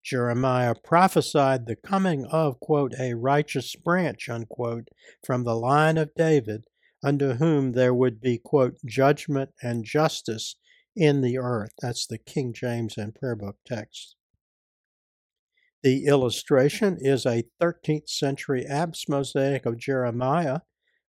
Jeremiah 0.03 0.75
prophesied 0.84 1.65
the 1.65 1.75
coming 1.75 2.25
of, 2.25 2.60
quote, 2.60 2.93
a 3.00 3.13
righteous 3.13 3.75
branch, 3.75 4.29
unquote, 4.29 4.88
from 5.24 5.43
the 5.43 5.55
line 5.55 5.98
of 5.98 6.13
David 6.15 6.65
under 7.03 7.36
whom 7.36 7.72
there 7.72 7.93
would 7.93 8.22
be, 8.22 8.38
quote, 8.38 8.77
judgment 8.86 9.51
and 9.62 9.86
justice 9.86 10.55
in 10.96 11.22
the 11.22 11.38
earth. 11.38 11.72
That's 11.81 12.05
the 12.05 12.17
King 12.17 12.53
James 12.53 12.98
and 12.98 13.15
Prayer 13.15 13.36
Book 13.36 13.58
text. 13.65 14.15
The 15.84 16.05
illustration 16.05 16.98
is 17.00 17.25
a 17.25 17.43
13th 17.60 18.08
century 18.08 18.65
apse 18.67 19.10
mosaic 19.10 19.65
of 19.65 19.79
Jeremiah, 19.79 20.60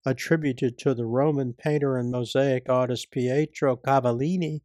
attributed 0.05 0.77
to 0.79 0.93
the 0.93 1.05
Roman 1.05 1.53
painter 1.53 1.97
and 1.97 2.11
mosaic 2.11 2.67
artist 2.67 3.11
Pietro 3.11 3.77
Cavallini 3.77 4.61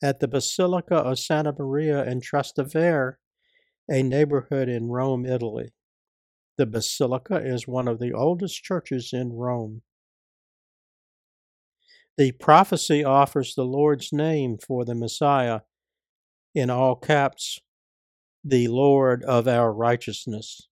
at 0.00 0.20
the 0.20 0.28
Basilica 0.28 0.94
of 0.94 1.18
Santa 1.18 1.52
Maria 1.58 2.04
in 2.04 2.20
Trastevere, 2.20 3.14
a 3.90 4.02
neighborhood 4.02 4.68
in 4.68 4.88
Rome, 4.88 5.24
Italy. 5.24 5.70
The 6.56 6.66
basilica 6.66 7.36
is 7.36 7.68
one 7.68 7.88
of 7.88 7.98
the 7.98 8.12
oldest 8.12 8.62
churches 8.62 9.10
in 9.12 9.32
Rome. 9.32 9.82
The 12.16 12.32
prophecy 12.32 13.04
offers 13.04 13.54
the 13.54 13.64
Lord's 13.64 14.12
name 14.12 14.58
for 14.58 14.84
the 14.84 14.96
Messiah 14.96 15.60
in 16.54 16.68
all 16.68 16.96
caps, 16.96 17.60
the 18.44 18.66
Lord 18.66 19.22
of 19.22 19.46
our 19.46 19.72
righteousness. 19.72 20.68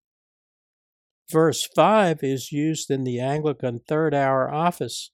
Verse 1.31 1.69
5 1.75 2.23
is 2.23 2.53
used 2.53 2.91
in 2.91 3.05
the 3.05 3.21
Anglican 3.21 3.81
Third 3.81 4.15
Hour 4.15 4.53
Office 4.53 5.13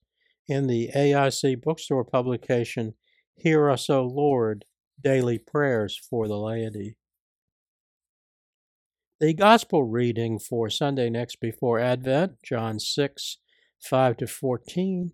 in 0.49 0.67
the 0.67 0.91
AIC 0.95 1.61
bookstore 1.61 2.05
publication, 2.05 2.95
Hear 3.37 3.71
Us, 3.71 3.89
O 3.89 4.05
Lord, 4.05 4.65
Daily 5.03 5.39
Prayers 5.39 6.01
for 6.09 6.29
the 6.29 6.39
Laity. 6.39 6.97
The 9.23 9.35
Gospel 9.35 9.85
reading 9.85 10.41
for 10.41 10.69
Sunday 10.69 11.09
next 11.09 11.37
before 11.37 11.79
Advent, 11.79 12.43
John 12.43 12.81
6, 12.81 13.39
5 13.81 14.17
to 14.17 14.27
14, 14.27 15.13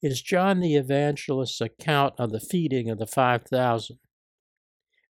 is 0.00 0.22
John 0.22 0.60
the 0.60 0.76
Evangelist's 0.76 1.60
account 1.60 2.14
of 2.16 2.32
the 2.32 2.40
feeding 2.40 2.88
of 2.88 2.98
the 2.98 3.06
5,000. 3.06 3.98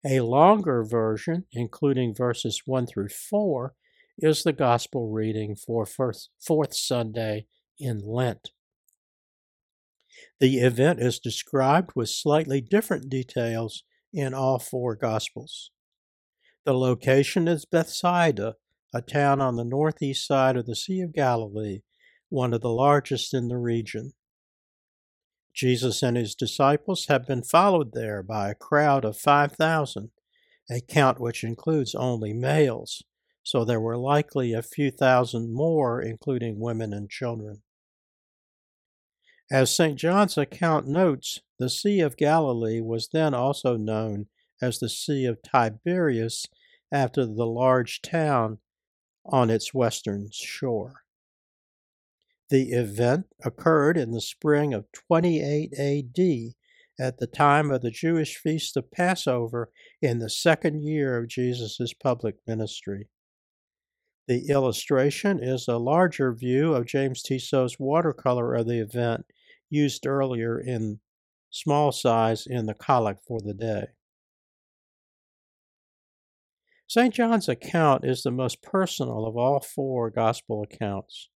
A 0.04 0.19
longer 0.23 0.83
version, 0.83 1.45
including 1.52 2.12
verses 2.12 2.62
1 2.66 2.88
through 2.88 3.11
4, 3.11 3.73
is 4.19 4.42
the 4.42 4.52
Gospel 4.52 5.12
reading 5.12 5.54
for 5.54 5.87
first, 5.87 6.30
fourth 6.45 6.75
Sunday 6.75 7.47
in 7.78 8.00
Lent. 8.04 8.50
The 10.40 10.59
event 10.59 10.99
is 10.99 11.21
described 11.21 11.92
with 11.95 12.09
slightly 12.09 12.61
different 12.61 13.09
details 13.09 13.85
in 14.12 14.35
all 14.35 14.59
four 14.59 14.97
Gospels. 14.97 15.71
The 16.64 16.75
location 16.75 17.49
is 17.49 17.64
Bethsaida, 17.64 18.57
a 18.93 19.00
town 19.00 19.40
on 19.40 19.57
the 19.57 19.64
northeast 19.64 20.26
side 20.26 20.57
of 20.57 20.67
the 20.67 20.76
Sea 20.76 21.00
of 21.00 21.14
Galilee, 21.14 21.81
one 22.29 22.52
of 22.52 22.61
the 22.61 22.71
largest 22.71 23.33
in 23.33 23.49
the 23.49 23.57
region. 23.57 24.12
Jesus 25.55 26.02
and 26.02 26.17
his 26.17 26.35
disciples 26.35 27.07
have 27.07 27.26
been 27.26 27.43
followed 27.43 27.93
there 27.93 28.23
by 28.23 28.50
a 28.50 28.55
crowd 28.55 29.05
of 29.05 29.17
5,000, 29.17 30.11
a 30.71 30.81
count 30.81 31.19
which 31.19 31.43
includes 31.43 31.95
only 31.95 32.33
males, 32.33 33.02
so 33.43 33.64
there 33.64 33.81
were 33.81 33.97
likely 33.97 34.52
a 34.52 34.62
few 34.62 34.90
thousand 34.90 35.55
more, 35.55 36.00
including 36.00 36.61
women 36.61 36.93
and 36.93 37.09
children. 37.11 37.62
As 39.50 39.75
St. 39.75 39.99
John's 39.99 40.37
account 40.38 40.87
notes, 40.87 41.40
the 41.59 41.71
Sea 41.71 42.00
of 42.00 42.17
Galilee 42.17 42.81
was 42.81 43.09
then 43.12 43.35
also 43.35 43.76
known 43.76 44.26
as 44.61 44.79
the 44.79 44.88
Sea 44.88 45.25
of 45.25 45.43
Tiberias 45.43 46.47
after 46.93 47.25
the 47.25 47.47
large 47.47 48.02
town 48.02 48.59
on 49.25 49.50
its 49.50 49.73
western 49.73 50.29
shore. 50.33 51.05
The 52.49 52.73
event 52.73 53.26
occurred 53.45 53.97
in 53.97 54.11
the 54.11 54.21
spring 54.21 54.75
of 54.75 54.90
28 54.93 55.73
AD 55.79 56.55
at 56.99 57.19
the 57.19 57.26
time 57.26 57.71
of 57.71 57.81
the 57.81 57.90
Jewish 57.90 58.37
feast 58.37 58.76
of 58.76 58.90
Passover 58.90 59.71
in 60.02 60.19
the 60.19 60.29
second 60.29 60.83
year 60.83 61.17
of 61.17 61.29
Jesus' 61.29 61.95
public 61.95 62.37
ministry. 62.47 63.09
The 64.26 64.49
illustration 64.49 65.43
is 65.43 65.67
a 65.67 65.79
larger 65.79 66.33
view 66.33 66.75
of 66.75 66.87
James 66.87 67.23
Tissot's 67.23 67.79
watercolor 67.79 68.55
of 68.55 68.67
the 68.67 68.81
event 68.81 69.26
used 69.71 70.07
earlier 70.07 70.59
in 70.61 71.00
small 71.50 71.93
size 71.93 72.47
in 72.47 72.67
the 72.67 72.75
collect 72.75 73.25
for 73.26 73.40
the 73.40 73.55
day. 73.55 73.87
St. 76.90 77.14
John's 77.14 77.49
account 77.49 78.04
is 78.04 78.25
the 78.25 78.32
most 78.32 78.62
personal 78.62 79.25
of 79.25 79.37
all 79.37 79.61
four 79.61 80.11
Gospel 80.11 80.64
accounts. 80.64 81.28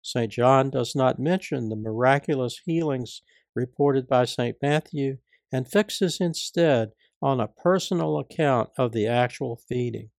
St. 0.00 0.32
John 0.32 0.70
does 0.70 0.96
not 0.96 1.18
mention 1.18 1.68
the 1.68 1.76
miraculous 1.76 2.62
healings 2.64 3.20
reported 3.54 4.08
by 4.08 4.24
St. 4.24 4.56
Matthew 4.62 5.18
and 5.52 5.70
fixes 5.70 6.16
instead 6.18 6.92
on 7.20 7.40
a 7.40 7.48
personal 7.62 8.18
account 8.18 8.70
of 8.78 8.92
the 8.92 9.06
actual 9.06 9.60
feeding. 9.68 10.12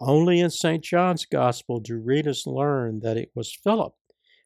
Only 0.00 0.40
in 0.40 0.48
St. 0.48 0.82
John's 0.82 1.26
Gospel 1.26 1.78
do 1.78 1.98
readers 1.98 2.44
learn 2.46 3.00
that 3.02 3.18
it 3.18 3.32
was 3.34 3.54
Philip 3.62 3.92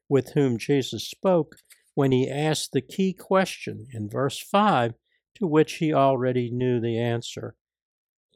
with 0.09 0.33
whom 0.33 0.57
Jesus 0.57 1.09
spoke 1.09 1.55
when 1.95 2.11
he 2.11 2.29
asked 2.29 2.73
the 2.73 2.81
key 2.81 3.13
question 3.13 3.87
in 3.93 4.09
verse 4.09 4.37
5 4.37 4.95
to 5.35 5.47
which 5.47 5.75
he 5.75 5.93
already 5.93 6.51
knew 6.51 6.81
the 6.81 6.99
answer 6.99 7.55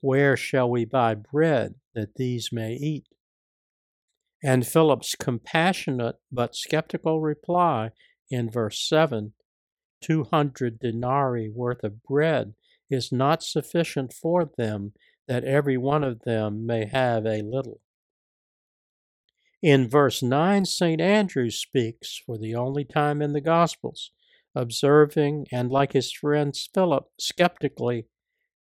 where 0.05 0.37
shall 0.37 0.69
we 0.69 0.85
buy 0.85 1.15
bread 1.15 1.73
that 1.95 2.13
these 2.13 2.49
may 2.51 2.73
eat? 2.73 3.07
And 4.43 4.67
Philip's 4.67 5.15
compassionate 5.15 6.17
but 6.31 6.55
skeptical 6.55 7.21
reply 7.21 7.89
in 8.29 8.51
verse 8.51 8.87
7 8.87 9.33
200 10.01 10.77
denarii 10.77 11.49
worth 11.49 11.83
of 11.83 12.03
bread 12.03 12.53
is 12.87 13.11
not 13.11 13.41
sufficient 13.41 14.13
for 14.13 14.51
them, 14.59 14.93
that 15.27 15.43
every 15.43 15.75
one 15.75 16.03
of 16.03 16.21
them 16.21 16.67
may 16.67 16.85
have 16.85 17.25
a 17.25 17.41
little. 17.41 17.81
In 19.63 19.89
verse 19.89 20.21
9, 20.21 20.65
St. 20.65 21.01
Andrew 21.01 21.49
speaks 21.49 22.21
for 22.23 22.37
the 22.37 22.53
only 22.53 22.85
time 22.85 23.23
in 23.23 23.33
the 23.33 23.41
Gospels, 23.41 24.11
observing 24.53 25.47
and, 25.51 25.71
like 25.71 25.93
his 25.93 26.11
friend 26.11 26.55
Philip, 26.75 27.05
skeptically 27.19 28.05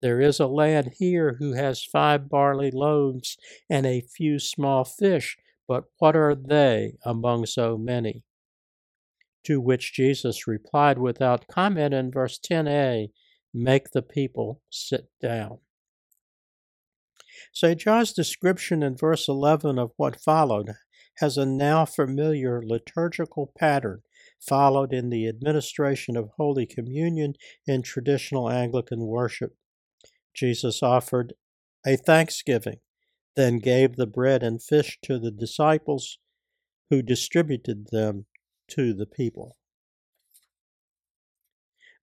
there 0.03 0.21
is 0.21 0.39
a 0.39 0.47
lad 0.47 0.95
here 0.99 1.37
who 1.39 1.55
has 1.55 1.83
five 1.83 2.29
barley 2.29 2.71
loaves 2.71 3.37
and 3.71 3.87
a 3.87 4.03
few 4.03 4.39
small 4.39 4.85
fish, 4.85 5.37
but 5.67 5.85
what 5.99 6.15
are 6.15 6.35
they 6.35 6.95
among 7.05 7.47
so 7.47 7.79
many? 7.79 8.23
To 9.45 9.61
which 9.61 9.95
Jesus 9.95 10.47
replied 10.47 10.99
without 10.99 11.49
comment 11.49 11.95
in 11.95 12.11
verse 12.11 12.39
10a 12.39 13.09
Make 13.55 13.93
the 13.93 14.03
people 14.03 14.61
sit 14.69 15.09
down. 15.23 15.59
St. 17.53 17.81
John's 17.81 18.13
description 18.13 18.83
in 18.83 18.97
verse 18.97 19.29
11 19.29 19.79
of 19.79 19.93
what 19.97 20.21
followed 20.21 20.73
has 21.19 21.39
a 21.39 21.47
now 21.47 21.87
familiar 21.87 22.63
liturgical 22.63 23.51
pattern 23.59 24.03
followed 24.41 24.93
in 24.93 25.09
the 25.11 25.27
administration 25.27 26.17
of 26.17 26.31
Holy 26.37 26.67
Communion 26.67 27.35
in 27.67 27.83
traditional 27.83 28.51
Anglican 28.51 29.07
worship. 29.07 29.57
Jesus 30.37 30.83
offered 30.83 31.35
a 31.87 31.97
thanksgiving, 31.97 32.79
then 33.35 33.59
gave 33.59 33.97
the 33.97 34.07
bread 34.07 34.43
and 34.43 34.63
fish 34.63 34.99
to 35.03 35.19
the 35.19 35.31
disciples, 35.31 36.19
who 36.91 37.03
distributed 37.03 37.89
them 37.91 38.27
to 38.69 38.95
the 38.95 39.07
people. 39.07 39.57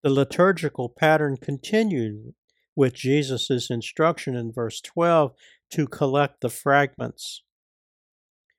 The 0.03 0.09
liturgical 0.09 0.89
pattern 0.89 1.37
continued 1.37 2.33
with 2.75 2.93
Jesus' 2.93 3.69
instruction 3.69 4.35
in 4.35 4.51
verse 4.51 4.81
12 4.81 5.31
to 5.71 5.87
collect 5.87 6.41
the 6.41 6.49
fragments. 6.49 7.43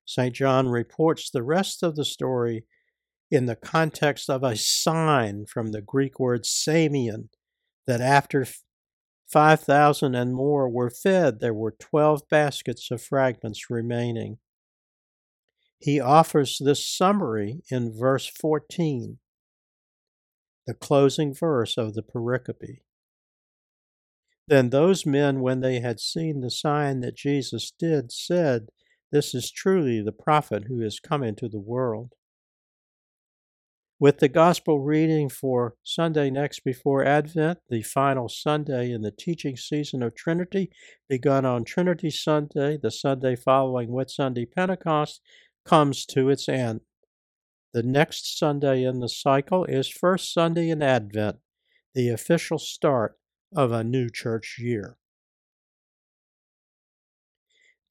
St. 0.07 0.35
John 0.35 0.69
reports 0.69 1.31
the 1.31 1.43
rest 1.43 1.83
of 1.83 1.97
the 1.97 2.05
story 2.05 2.65
in 3.31 3.47
the 3.47 3.57
context 3.57 4.31
of 4.31 4.43
a 4.43 4.57
sign 4.57 5.45
from 5.47 5.73
the 5.73 5.83
Greek 5.83 6.19
word 6.19 6.45
samion, 6.45 7.29
that 7.87 8.01
after 8.01 8.47
5,000 9.31 10.15
and 10.15 10.35
more 10.35 10.69
were 10.69 10.91
fed. 10.91 11.41
There 11.41 11.55
were 11.55 11.73
12 11.73 12.29
baskets 12.29 12.91
of 12.91 13.03
fragments 13.03 13.71
remaining. 13.71 14.39
He 15.79 16.01
offers 16.01 16.59
this 16.59 16.87
summary 16.87 17.63
in 17.71 17.97
verse 17.97 18.27
14, 18.27 19.19
the 20.67 20.75
closing 20.75 21.35
verse 21.35 21.77
of 21.77 21.95
the 21.95 22.03
pericope. 22.03 22.81
Then 24.47 24.71
those 24.71 25.07
men, 25.07 25.41
when 25.41 25.61
they 25.61 25.81
had 25.81 26.01
seen 26.01 26.41
the 26.41 26.51
sign 26.51 27.01
that 27.01 27.17
Jesus 27.17 27.73
did, 27.79 28.13
said, 28.13 28.69
This 29.11 29.35
is 29.35 29.51
truly 29.51 30.03
the 30.03 30.13
prophet 30.13 30.65
who 30.69 30.81
has 30.81 31.01
come 31.01 31.23
into 31.23 31.49
the 31.49 31.61
world. 31.61 32.13
With 34.01 34.19
the 34.19 34.29
gospel 34.29 34.81
reading 34.81 35.29
for 35.29 35.77
Sunday 35.85 36.29
next 36.29 36.65
before 36.65 37.05
Advent, 37.05 37.61
the 37.71 37.83
final 37.83 38.29
Sunday 38.29 38.91
in 38.91 39.03
the 39.03 39.13
teaching 39.13 39.57
season 39.57 40.03
of 40.03 40.17
Trinity, 40.17 40.73
begun 41.09 41.47
on 41.47 41.65
Trinity 41.65 42.11
Sunday, 42.11 42.77
the 42.77 42.91
Sunday 42.91 43.37
following 43.37 43.91
Whitsunday 43.91 44.51
Pentecost, 44.51 45.21
comes 45.65 46.05
to 46.07 46.29
its 46.29 46.49
end. 46.49 46.81
The 47.73 47.85
next 47.85 48.37
Sunday 48.37 48.83
in 48.83 48.99
the 48.99 49.09
cycle 49.09 49.65
is 49.67 49.89
First 49.89 50.33
Sunday 50.33 50.71
in 50.71 50.83
Advent, 50.83 51.37
the 51.95 52.09
official 52.09 52.59
start 52.59 53.17
of 53.55 53.71
a 53.71 53.85
new 53.85 54.11
church 54.11 54.57
year. 54.59 54.97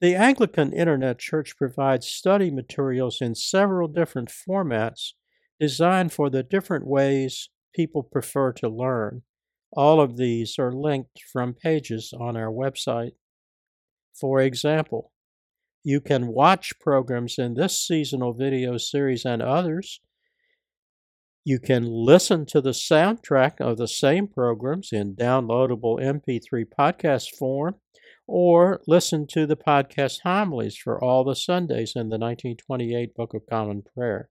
The 0.02 0.14
Anglican 0.14 0.70
Internet 0.74 1.18
Church 1.18 1.56
provides 1.56 2.06
study 2.06 2.50
materials 2.50 3.22
in 3.22 3.34
several 3.34 3.88
different 3.88 4.28
formats 4.28 5.12
designed 5.60 6.12
for 6.12 6.30
the 6.30 6.42
different 6.42 6.86
ways 6.86 7.48
people 7.74 8.02
prefer 8.02 8.52
to 8.52 8.68
learn. 8.68 9.22
All 9.72 10.00
of 10.00 10.16
these 10.16 10.58
are 10.58 10.72
linked 10.72 11.22
from 11.32 11.54
pages 11.54 12.12
on 12.18 12.36
our 12.36 12.50
website. 12.50 13.12
For 14.14 14.40
example, 14.40 15.12
you 15.82 16.00
can 16.00 16.28
watch 16.28 16.78
programs 16.80 17.38
in 17.38 17.54
this 17.54 17.78
seasonal 17.78 18.32
video 18.32 18.78
series 18.78 19.24
and 19.24 19.42
others. 19.42 20.00
You 21.44 21.58
can 21.58 21.84
listen 21.84 22.46
to 22.46 22.62
the 22.62 22.70
soundtrack 22.70 23.60
of 23.60 23.76
the 23.76 23.88
same 23.88 24.28
programs 24.28 24.90
in 24.92 25.14
downloadable 25.14 26.00
MP3 26.00 26.64
podcast 26.78 27.36
form, 27.36 27.74
or 28.26 28.80
listen 28.86 29.26
to 29.26 29.46
the 29.46 29.56
podcast 29.56 30.20
homilies 30.22 30.78
for 30.78 31.02
all 31.02 31.22
the 31.22 31.36
Sundays 31.36 31.92
in 31.94 32.08
the 32.08 32.16
1928 32.16 33.14
Book 33.14 33.34
of 33.34 33.42
Common 33.50 33.82
Prayer. 33.82 34.30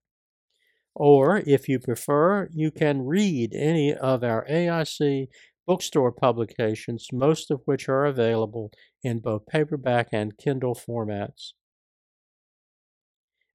Or, 0.96 1.38
if 1.46 1.68
you 1.68 1.80
prefer, 1.80 2.50
you 2.52 2.72
can 2.72 3.06
read 3.06 3.54
any 3.54 3.94
of 3.94 4.24
our 4.24 4.46
AIC 4.48 5.28
bookstore 5.66 6.12
publications, 6.12 7.08
most 7.12 7.50
of 7.50 7.62
which 7.66 7.90
are 7.90 8.06
available 8.06 8.72
in 9.04 9.20
both 9.20 9.46
paperback 9.48 10.10
and 10.12 10.38
Kindle 10.38 10.76
formats. 10.76 11.54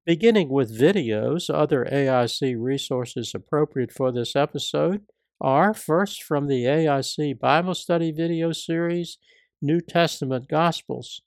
Beginning 0.06 0.48
with 0.48 0.76
videos, 0.76 1.52
other 1.52 1.84
AIC 1.84 2.56
resources 2.58 3.32
appropriate 3.34 3.92
for 3.92 4.10
this 4.10 4.34
episode 4.34 5.02
are 5.40 5.74
first 5.74 6.22
from 6.22 6.46
the 6.46 6.64
AIC 6.64 7.38
Bible 7.38 7.74
Study 7.74 8.10
video 8.10 8.52
series, 8.52 9.18
New 9.60 9.80
Testament 9.80 10.48
Gospels. 10.48 11.20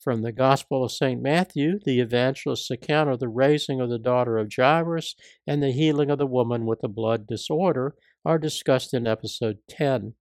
From 0.00 0.22
the 0.22 0.32
Gospel 0.32 0.84
of 0.84 0.92
St. 0.92 1.20
Matthew, 1.20 1.80
the 1.84 1.98
evangelist's 1.98 2.70
account 2.70 3.10
of 3.10 3.18
the 3.18 3.28
raising 3.28 3.80
of 3.80 3.90
the 3.90 3.98
daughter 3.98 4.38
of 4.38 4.52
Jairus 4.54 5.16
and 5.44 5.60
the 5.60 5.72
healing 5.72 6.08
of 6.08 6.18
the 6.18 6.26
woman 6.26 6.66
with 6.66 6.80
the 6.80 6.88
blood 6.88 7.26
disorder 7.26 7.96
are 8.24 8.38
discussed 8.38 8.94
in 8.94 9.08
episode 9.08 9.58
10. 9.68 10.14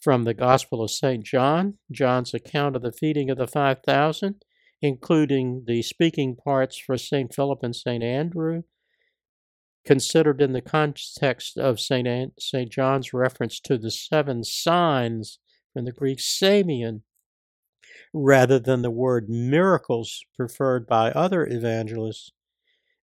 From 0.00 0.24
the 0.24 0.32
Gospel 0.32 0.82
of 0.82 0.90
St. 0.90 1.22
John, 1.22 1.78
John's 1.92 2.32
account 2.32 2.76
of 2.76 2.82
the 2.82 2.92
feeding 2.92 3.28
of 3.28 3.36
the 3.36 3.46
5,000, 3.46 4.42
including 4.80 5.64
the 5.66 5.82
speaking 5.82 6.34
parts 6.34 6.78
for 6.78 6.96
St. 6.96 7.34
Philip 7.34 7.62
and 7.62 7.76
St. 7.76 8.02
Andrew, 8.02 8.62
considered 9.84 10.40
in 10.40 10.52
the 10.54 10.62
context 10.62 11.58
of 11.58 11.78
St. 11.78 12.70
John's 12.70 13.12
reference 13.12 13.60
to 13.60 13.76
the 13.76 13.90
seven 13.90 14.44
signs 14.44 15.38
from 15.74 15.84
the 15.84 15.92
Greek 15.92 16.20
samion 16.20 17.02
rather 18.12 18.58
than 18.58 18.82
the 18.82 18.90
word 18.90 19.28
miracles 19.28 20.24
preferred 20.36 20.86
by 20.86 21.10
other 21.12 21.46
evangelists, 21.46 22.32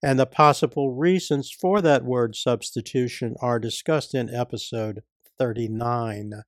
and 0.04 0.20
the 0.20 0.26
possible 0.26 0.94
reasons 0.94 1.52
for 1.52 1.82
that 1.82 2.04
word 2.04 2.36
substitution 2.36 3.36
are 3.42 3.60
discussed 3.60 4.16
in 4.16 4.34
episode 4.34 5.04
39. 5.40 6.44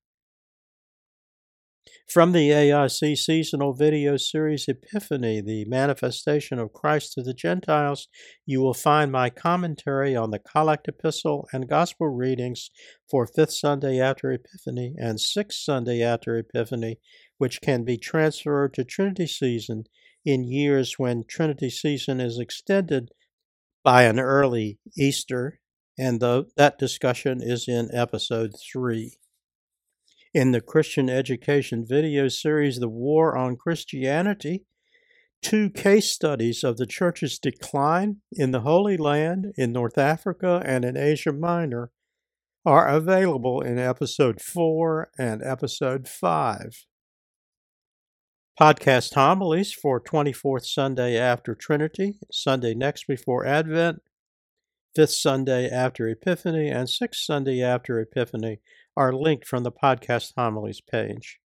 From 2.07 2.31
the 2.31 2.49
AIC 2.49 3.17
seasonal 3.17 3.73
video 3.73 4.17
series 4.17 4.67
Epiphany, 4.67 5.41
the 5.41 5.65
manifestation 5.65 6.59
of 6.59 6.73
Christ 6.73 7.13
to 7.13 7.23
the 7.23 7.33
Gentiles, 7.33 8.07
you 8.45 8.61
will 8.61 8.73
find 8.73 9.11
my 9.11 9.29
commentary 9.29 10.15
on 10.15 10.31
the 10.31 10.39
Collect 10.39 10.87
Epistle 10.87 11.47
and 11.51 11.67
Gospel 11.67 12.09
readings 12.09 12.69
for 13.09 13.25
fifth 13.25 13.53
Sunday 13.53 13.99
after 13.99 14.31
Epiphany 14.31 14.95
and 14.97 15.19
sixth 15.19 15.59
Sunday 15.59 16.03
after 16.03 16.37
Epiphany, 16.37 16.99
which 17.37 17.61
can 17.61 17.83
be 17.83 17.97
transferred 17.97 18.73
to 18.75 18.83
Trinity 18.83 19.27
season 19.27 19.85
in 20.25 20.43
years 20.43 20.99
when 20.99 21.23
Trinity 21.27 21.69
season 21.69 22.21
is 22.21 22.39
extended 22.39 23.09
by 23.83 24.03
an 24.03 24.19
early 24.19 24.79
Easter, 24.97 25.59
and 25.97 26.19
the, 26.19 26.45
that 26.57 26.79
discussion 26.79 27.41
is 27.41 27.67
in 27.67 27.89
episode 27.93 28.53
3. 28.71 29.17
In 30.33 30.51
the 30.51 30.61
Christian 30.61 31.11
Education 31.11 31.85
video 31.87 32.27
series, 32.27 32.79
The 32.79 32.89
War 32.89 33.37
on 33.37 33.55
Christianity, 33.55 34.63
two 35.43 35.69
case 35.69 36.09
studies 36.09 36.63
of 36.63 36.77
the 36.77 36.87
church's 36.87 37.37
decline 37.37 38.17
in 38.31 38.49
the 38.49 38.61
Holy 38.61 38.97
Land, 38.97 39.53
in 39.57 39.71
North 39.71 39.99
Africa, 39.99 40.63
and 40.65 40.83
in 40.83 40.97
Asia 40.97 41.31
Minor 41.31 41.91
are 42.65 42.87
available 42.87 43.61
in 43.61 43.77
episode 43.77 44.41
4 44.41 45.11
and 45.19 45.43
episode 45.43 46.07
5. 46.07 46.85
Podcast 48.59 49.13
homilies 49.13 49.71
for 49.71 50.01
24th 50.01 50.65
Sunday 50.65 51.15
after 51.15 51.53
Trinity, 51.53 52.15
Sunday 52.31 52.73
next 52.73 53.05
before 53.05 53.45
Advent, 53.45 54.01
5th 54.97 55.09
Sunday 55.09 55.69
after 55.69 56.07
Epiphany, 56.07 56.69
and 56.69 56.87
6th 56.87 57.15
Sunday 57.15 57.61
after 57.61 57.99
Epiphany 57.99 58.61
are 58.95 59.13
linked 59.13 59.47
from 59.47 59.63
the 59.63 59.71
podcast 59.71 60.33
homilies 60.37 60.81
page. 60.81 61.39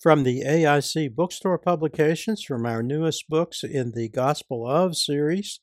From 0.00 0.24
the 0.24 0.42
AIC 0.42 1.14
bookstore 1.14 1.58
publications 1.58 2.42
from 2.42 2.66
our 2.66 2.82
newest 2.82 3.28
books 3.28 3.62
in 3.62 3.92
the 3.92 4.08
Gospel 4.08 4.66
of 4.66 4.96
series, 4.96 5.60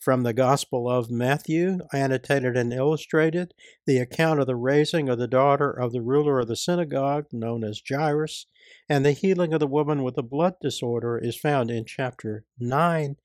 from 0.00 0.22
the 0.22 0.32
Gospel 0.32 0.90
of 0.90 1.10
Matthew, 1.10 1.78
annotated 1.92 2.56
and 2.56 2.72
illustrated, 2.72 3.54
the 3.86 3.98
account 3.98 4.40
of 4.40 4.46
the 4.46 4.56
raising 4.56 5.08
of 5.08 5.18
the 5.18 5.28
daughter 5.28 5.70
of 5.70 5.92
the 5.92 6.00
ruler 6.00 6.40
of 6.40 6.48
the 6.48 6.56
synagogue, 6.56 7.26
known 7.30 7.62
as 7.62 7.82
Jairus, 7.88 8.46
and 8.88 9.04
the 9.04 9.12
healing 9.12 9.52
of 9.52 9.60
the 9.60 9.66
woman 9.66 10.02
with 10.02 10.18
a 10.18 10.22
blood 10.22 10.54
disorder 10.60 11.18
is 11.18 11.38
found 11.38 11.70
in 11.70 11.84
chapter 11.84 12.44
9 12.58 13.16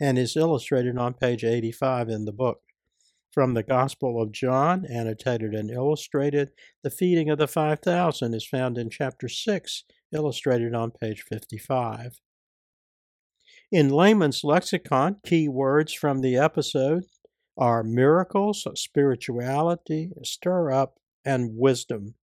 and 0.00 0.18
is 0.18 0.36
illustrated 0.36 0.96
on 0.96 1.14
page 1.14 1.44
85 1.44 2.08
in 2.08 2.24
the 2.24 2.32
book. 2.32 2.60
From 3.32 3.54
the 3.54 3.62
Gospel 3.62 4.20
of 4.20 4.30
John, 4.30 4.84
annotated 4.84 5.54
and 5.54 5.70
illustrated, 5.70 6.50
the 6.82 6.90
feeding 6.90 7.30
of 7.30 7.38
the 7.38 7.48
5,000 7.48 8.34
is 8.34 8.46
found 8.46 8.76
in 8.76 8.90
chapter 8.90 9.26
6, 9.26 9.84
illustrated 10.12 10.74
on 10.74 10.90
page 10.90 11.24
55. 11.26 12.20
In 13.70 13.88
Layman's 13.88 14.44
Lexicon, 14.44 15.16
key 15.24 15.48
words 15.48 15.94
from 15.94 16.20
the 16.20 16.36
episode 16.36 17.04
are 17.56 17.82
miracles, 17.82 18.66
spirituality, 18.74 20.10
stir 20.22 20.70
up, 20.70 20.98
and 21.24 21.56
wisdom. 21.56 22.16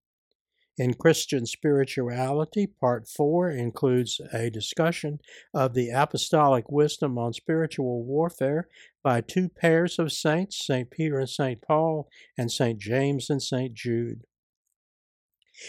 In 0.79 0.93
Christian 0.93 1.45
Spirituality, 1.45 2.65
Part 2.65 3.05
4 3.09 3.51
includes 3.51 4.21
a 4.31 4.49
discussion 4.49 5.19
of 5.53 5.73
the 5.73 5.89
apostolic 5.89 6.71
wisdom 6.71 7.17
on 7.17 7.33
spiritual 7.33 8.05
warfare 8.05 8.69
by 9.03 9.19
two 9.19 9.49
pairs 9.49 9.99
of 9.99 10.13
saints, 10.13 10.65
St. 10.65 10.89
Peter 10.89 11.19
and 11.19 11.29
St. 11.29 11.61
Paul, 11.61 12.07
and 12.37 12.49
St. 12.49 12.79
James 12.79 13.29
and 13.29 13.43
St. 13.43 13.73
Jude. 13.73 14.21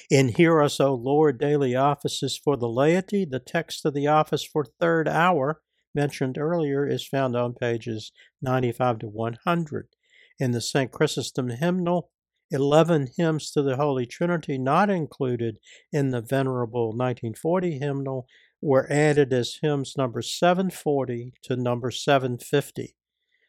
In 0.08 0.28
Hear 0.28 0.62
Us, 0.62 0.78
O 0.78 0.94
Lord, 0.94 1.40
daily 1.40 1.74
offices 1.74 2.38
for 2.38 2.56
the 2.56 2.68
laity, 2.68 3.24
the 3.24 3.40
text 3.40 3.84
of 3.84 3.94
the 3.94 4.06
office 4.06 4.44
for 4.44 4.64
third 4.64 5.08
hour 5.08 5.60
mentioned 5.92 6.38
earlier 6.38 6.86
is 6.86 7.04
found 7.04 7.34
on 7.34 7.54
pages 7.54 8.12
95 8.40 9.00
to 9.00 9.08
100. 9.08 9.88
In 10.38 10.52
the 10.52 10.60
St. 10.60 10.92
Chrysostom 10.92 11.48
hymnal, 11.48 12.10
11 12.50 13.10
hymns 13.16 13.50
to 13.52 13.62
the 13.62 13.76
Holy 13.76 14.06
Trinity 14.06 14.58
not 14.58 14.90
included 14.90 15.58
in 15.92 16.10
the 16.10 16.20
Venerable 16.20 16.88
1940 16.88 17.78
hymnal 17.78 18.26
were 18.60 18.90
added 18.90 19.32
as 19.32 19.58
hymns 19.62 19.94
number 19.96 20.20
740 20.20 21.34
to 21.44 21.56
number 21.56 21.90
750. 21.90 22.96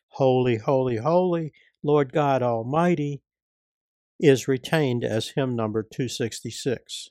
Holy, 0.10 0.58
Holy, 0.58 0.98
Holy, 0.98 1.52
Lord 1.84 2.14
God 2.14 2.44
Almighty 2.44 3.22
is 4.20 4.48
retained 4.48 5.04
as 5.04 5.30
hymn 5.30 5.56
number 5.56 5.82
266. 5.84 7.10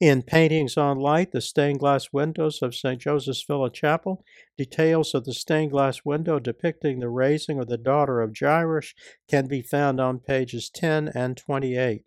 In 0.00 0.22
Paintings 0.22 0.76
on 0.76 0.98
Light, 0.98 1.32
the 1.32 1.40
stained 1.40 1.78
glass 1.78 2.12
windows 2.12 2.60
of 2.62 2.74
St. 2.74 3.00
Joseph's 3.00 3.44
Villa 3.44 3.70
Chapel, 3.70 4.24
details 4.56 5.14
of 5.14 5.24
the 5.24 5.34
stained 5.34 5.70
glass 5.70 6.04
window 6.04 6.38
depicting 6.38 6.98
the 6.98 7.08
raising 7.08 7.58
of 7.58 7.68
the 7.68 7.78
daughter 7.78 8.20
of 8.20 8.36
Jairus 8.38 8.94
can 9.28 9.46
be 9.46 9.62
found 9.62 10.00
on 10.00 10.18
pages 10.18 10.70
10 10.70 11.08
and 11.08 11.36
28. 11.36 12.04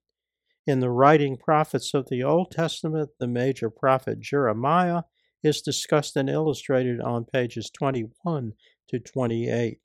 In 0.66 0.80
the 0.82 0.90
writing 0.90 1.38
prophets 1.38 1.94
of 1.94 2.10
the 2.10 2.24
Old 2.24 2.52
Testament, 2.52 3.12
the 3.20 3.28
major 3.28 3.70
prophet 3.70 4.20
Jeremiah 4.20 5.04
is 5.44 5.62
discussed 5.62 6.16
and 6.16 6.30
illustrated 6.30 7.00
on 7.00 7.26
pages 7.26 7.70
21 7.70 8.54
to 8.90 9.00
28. 9.00 9.80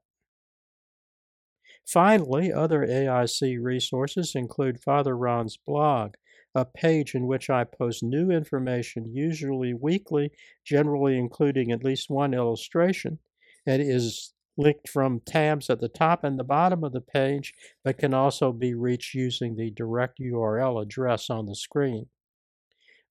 Finally, 1.86 2.52
other 2.52 2.84
AIC 2.84 3.62
resources 3.62 4.34
include 4.34 4.82
Father 4.82 5.16
Ron's 5.16 5.56
blog, 5.56 6.14
a 6.52 6.64
page 6.64 7.14
in 7.14 7.28
which 7.28 7.48
I 7.48 7.62
post 7.62 8.02
new 8.02 8.32
information, 8.32 9.14
usually 9.14 9.72
weekly, 9.72 10.32
generally 10.66 11.16
including 11.16 11.70
at 11.70 11.84
least 11.84 12.10
one 12.10 12.34
illustration. 12.34 13.20
It 13.66 13.80
is 13.80 14.32
linked 14.56 14.88
from 14.88 15.20
tabs 15.20 15.70
at 15.70 15.78
the 15.78 15.88
top 15.88 16.24
and 16.24 16.40
the 16.40 16.44
bottom 16.44 16.82
of 16.82 16.92
the 16.92 17.00
page, 17.00 17.54
but 17.84 17.98
can 17.98 18.14
also 18.14 18.52
be 18.52 18.74
reached 18.74 19.14
using 19.14 19.54
the 19.54 19.70
direct 19.70 20.18
URL 20.18 20.82
address 20.82 21.30
on 21.30 21.46
the 21.46 21.54
screen. 21.54 22.08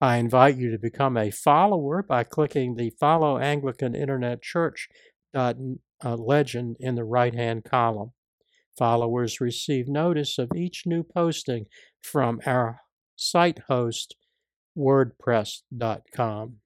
I 0.01 0.17
invite 0.17 0.57
you 0.57 0.71
to 0.71 0.77
become 0.77 1.17
a 1.17 1.29
follower 1.29 2.01
by 2.01 2.23
clicking 2.23 2.75
the 2.75 2.91
Follow 2.99 3.37
Anglican 3.37 3.95
Internet 3.95 4.41
Church 4.41 4.87
uh, 5.33 5.53
legend 6.03 6.77
in 6.79 6.95
the 6.95 7.03
right 7.03 7.35
hand 7.35 7.65
column. 7.65 8.13
Followers 8.77 9.41
receive 9.41 9.89
notice 9.89 10.37
of 10.37 10.51
each 10.55 10.83
new 10.85 11.03
posting 11.03 11.65
from 12.01 12.39
our 12.45 12.79
site 13.17 13.59
host, 13.67 14.15
WordPress.com. 14.77 16.57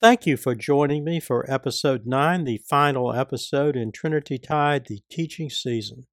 Thank 0.00 0.26
you 0.26 0.36
for 0.36 0.54
joining 0.54 1.02
me 1.02 1.18
for 1.18 1.50
episode 1.50 2.06
9, 2.06 2.44
the 2.44 2.58
final 2.58 3.12
episode 3.12 3.74
in 3.76 3.90
Trinity 3.90 4.38
Tide, 4.38 4.86
the 4.86 5.00
teaching 5.10 5.50
season. 5.50 6.06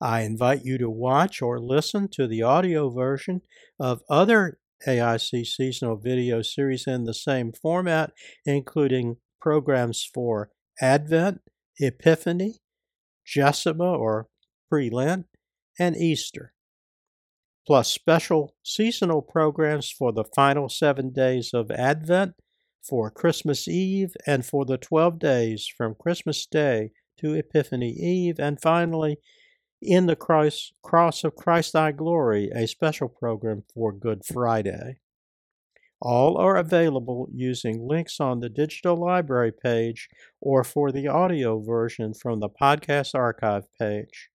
I 0.00 0.22
invite 0.22 0.64
you 0.64 0.78
to 0.78 0.90
watch 0.90 1.42
or 1.42 1.58
listen 1.58 2.08
to 2.12 2.26
the 2.26 2.42
audio 2.42 2.88
version 2.88 3.42
of 3.80 4.02
other 4.08 4.58
AIC 4.86 5.44
seasonal 5.44 5.96
video 5.96 6.40
series 6.42 6.86
in 6.86 7.04
the 7.04 7.14
same 7.14 7.52
format, 7.52 8.12
including 8.46 9.16
programs 9.40 10.08
for 10.14 10.50
Advent, 10.80 11.40
Epiphany, 11.80 12.58
Jessima 13.26 13.98
or 13.98 14.28
pre 14.70 14.88
Lent, 14.88 15.26
and 15.78 15.96
Easter, 15.96 16.52
plus 17.66 17.90
special 17.90 18.54
seasonal 18.62 19.22
programs 19.22 19.90
for 19.90 20.12
the 20.12 20.24
final 20.24 20.68
seven 20.68 21.12
days 21.12 21.50
of 21.52 21.70
Advent 21.70 22.34
for 22.88 23.10
Christmas 23.10 23.68
Eve 23.68 24.16
and 24.26 24.46
for 24.46 24.64
the 24.64 24.78
12 24.78 25.18
days 25.18 25.66
from 25.66 25.96
Christmas 25.98 26.46
Day 26.46 26.92
to 27.18 27.34
Epiphany 27.34 27.90
Eve, 27.90 28.38
and 28.38 28.60
finally, 28.60 29.18
in 29.80 30.06
the 30.06 30.16
Christ, 30.16 30.74
Cross 30.82 31.24
of 31.24 31.36
Christ 31.36 31.72
Thy 31.72 31.92
Glory, 31.92 32.50
a 32.54 32.66
special 32.66 33.08
program 33.08 33.64
for 33.72 33.92
Good 33.92 34.24
Friday. 34.24 34.98
All 36.00 36.36
are 36.36 36.56
available 36.56 37.28
using 37.32 37.86
links 37.86 38.20
on 38.20 38.40
the 38.40 38.48
digital 38.48 38.96
library 38.96 39.52
page 39.52 40.08
or 40.40 40.62
for 40.62 40.92
the 40.92 41.08
audio 41.08 41.60
version 41.60 42.14
from 42.14 42.38
the 42.38 42.48
podcast 42.48 43.14
archive 43.14 43.64
page. 43.80 44.28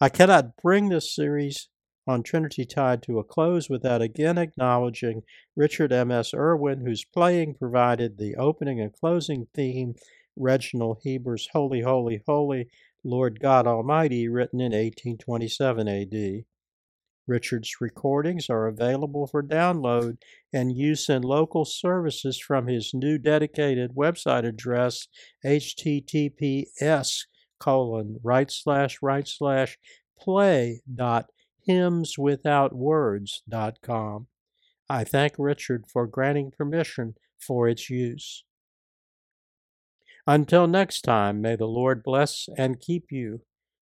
I 0.00 0.08
cannot 0.08 0.56
bring 0.62 0.88
this 0.88 1.14
series 1.14 1.68
on 2.06 2.22
Trinity 2.22 2.64
Tide 2.64 3.02
to 3.02 3.18
a 3.18 3.24
close 3.24 3.68
without 3.68 4.00
again 4.00 4.38
acknowledging 4.38 5.22
Richard 5.56 5.92
M.S. 5.92 6.32
Irwin, 6.34 6.84
whose 6.84 7.04
playing 7.04 7.54
provided 7.54 8.16
the 8.16 8.34
opening 8.36 8.80
and 8.80 8.92
closing 8.92 9.46
theme, 9.54 9.94
Reginald 10.36 11.00
Heber's 11.04 11.48
Holy, 11.52 11.80
Holy, 11.82 12.22
Holy, 12.26 12.68
Lord 13.04 13.40
God 13.40 13.66
Almighty, 13.66 14.28
written 14.28 14.60
in 14.60 14.72
1827 14.72 15.88
AD. 15.88 16.44
Richard's 17.26 17.80
recordings 17.80 18.48
are 18.48 18.66
available 18.66 19.26
for 19.26 19.42
download 19.42 20.18
and 20.52 20.76
use 20.76 21.08
in 21.08 21.22
local 21.22 21.64
services 21.64 22.38
from 22.38 22.66
his 22.66 22.92
new 22.94 23.18
dedicated 23.18 23.94
website 23.94 24.46
address 24.46 25.08
https 25.44 27.26
colon 27.60 28.18
right 28.22 28.50
slash 28.50 28.98
right 29.02 29.28
slash 29.28 29.76
play 30.18 30.80
dot 30.92 31.26
hymnswithoutwords.com. 31.68 34.26
I 34.90 35.04
thank 35.04 35.34
Richard 35.38 35.84
for 35.86 36.06
granting 36.06 36.50
permission 36.50 37.14
for 37.38 37.68
its 37.68 37.90
use. 37.90 38.44
Until 40.28 40.66
next 40.66 41.00
time, 41.04 41.40
may 41.40 41.56
the 41.56 41.64
Lord 41.64 42.02
bless 42.02 42.50
and 42.58 42.78
keep 42.78 43.10
you. 43.10 43.40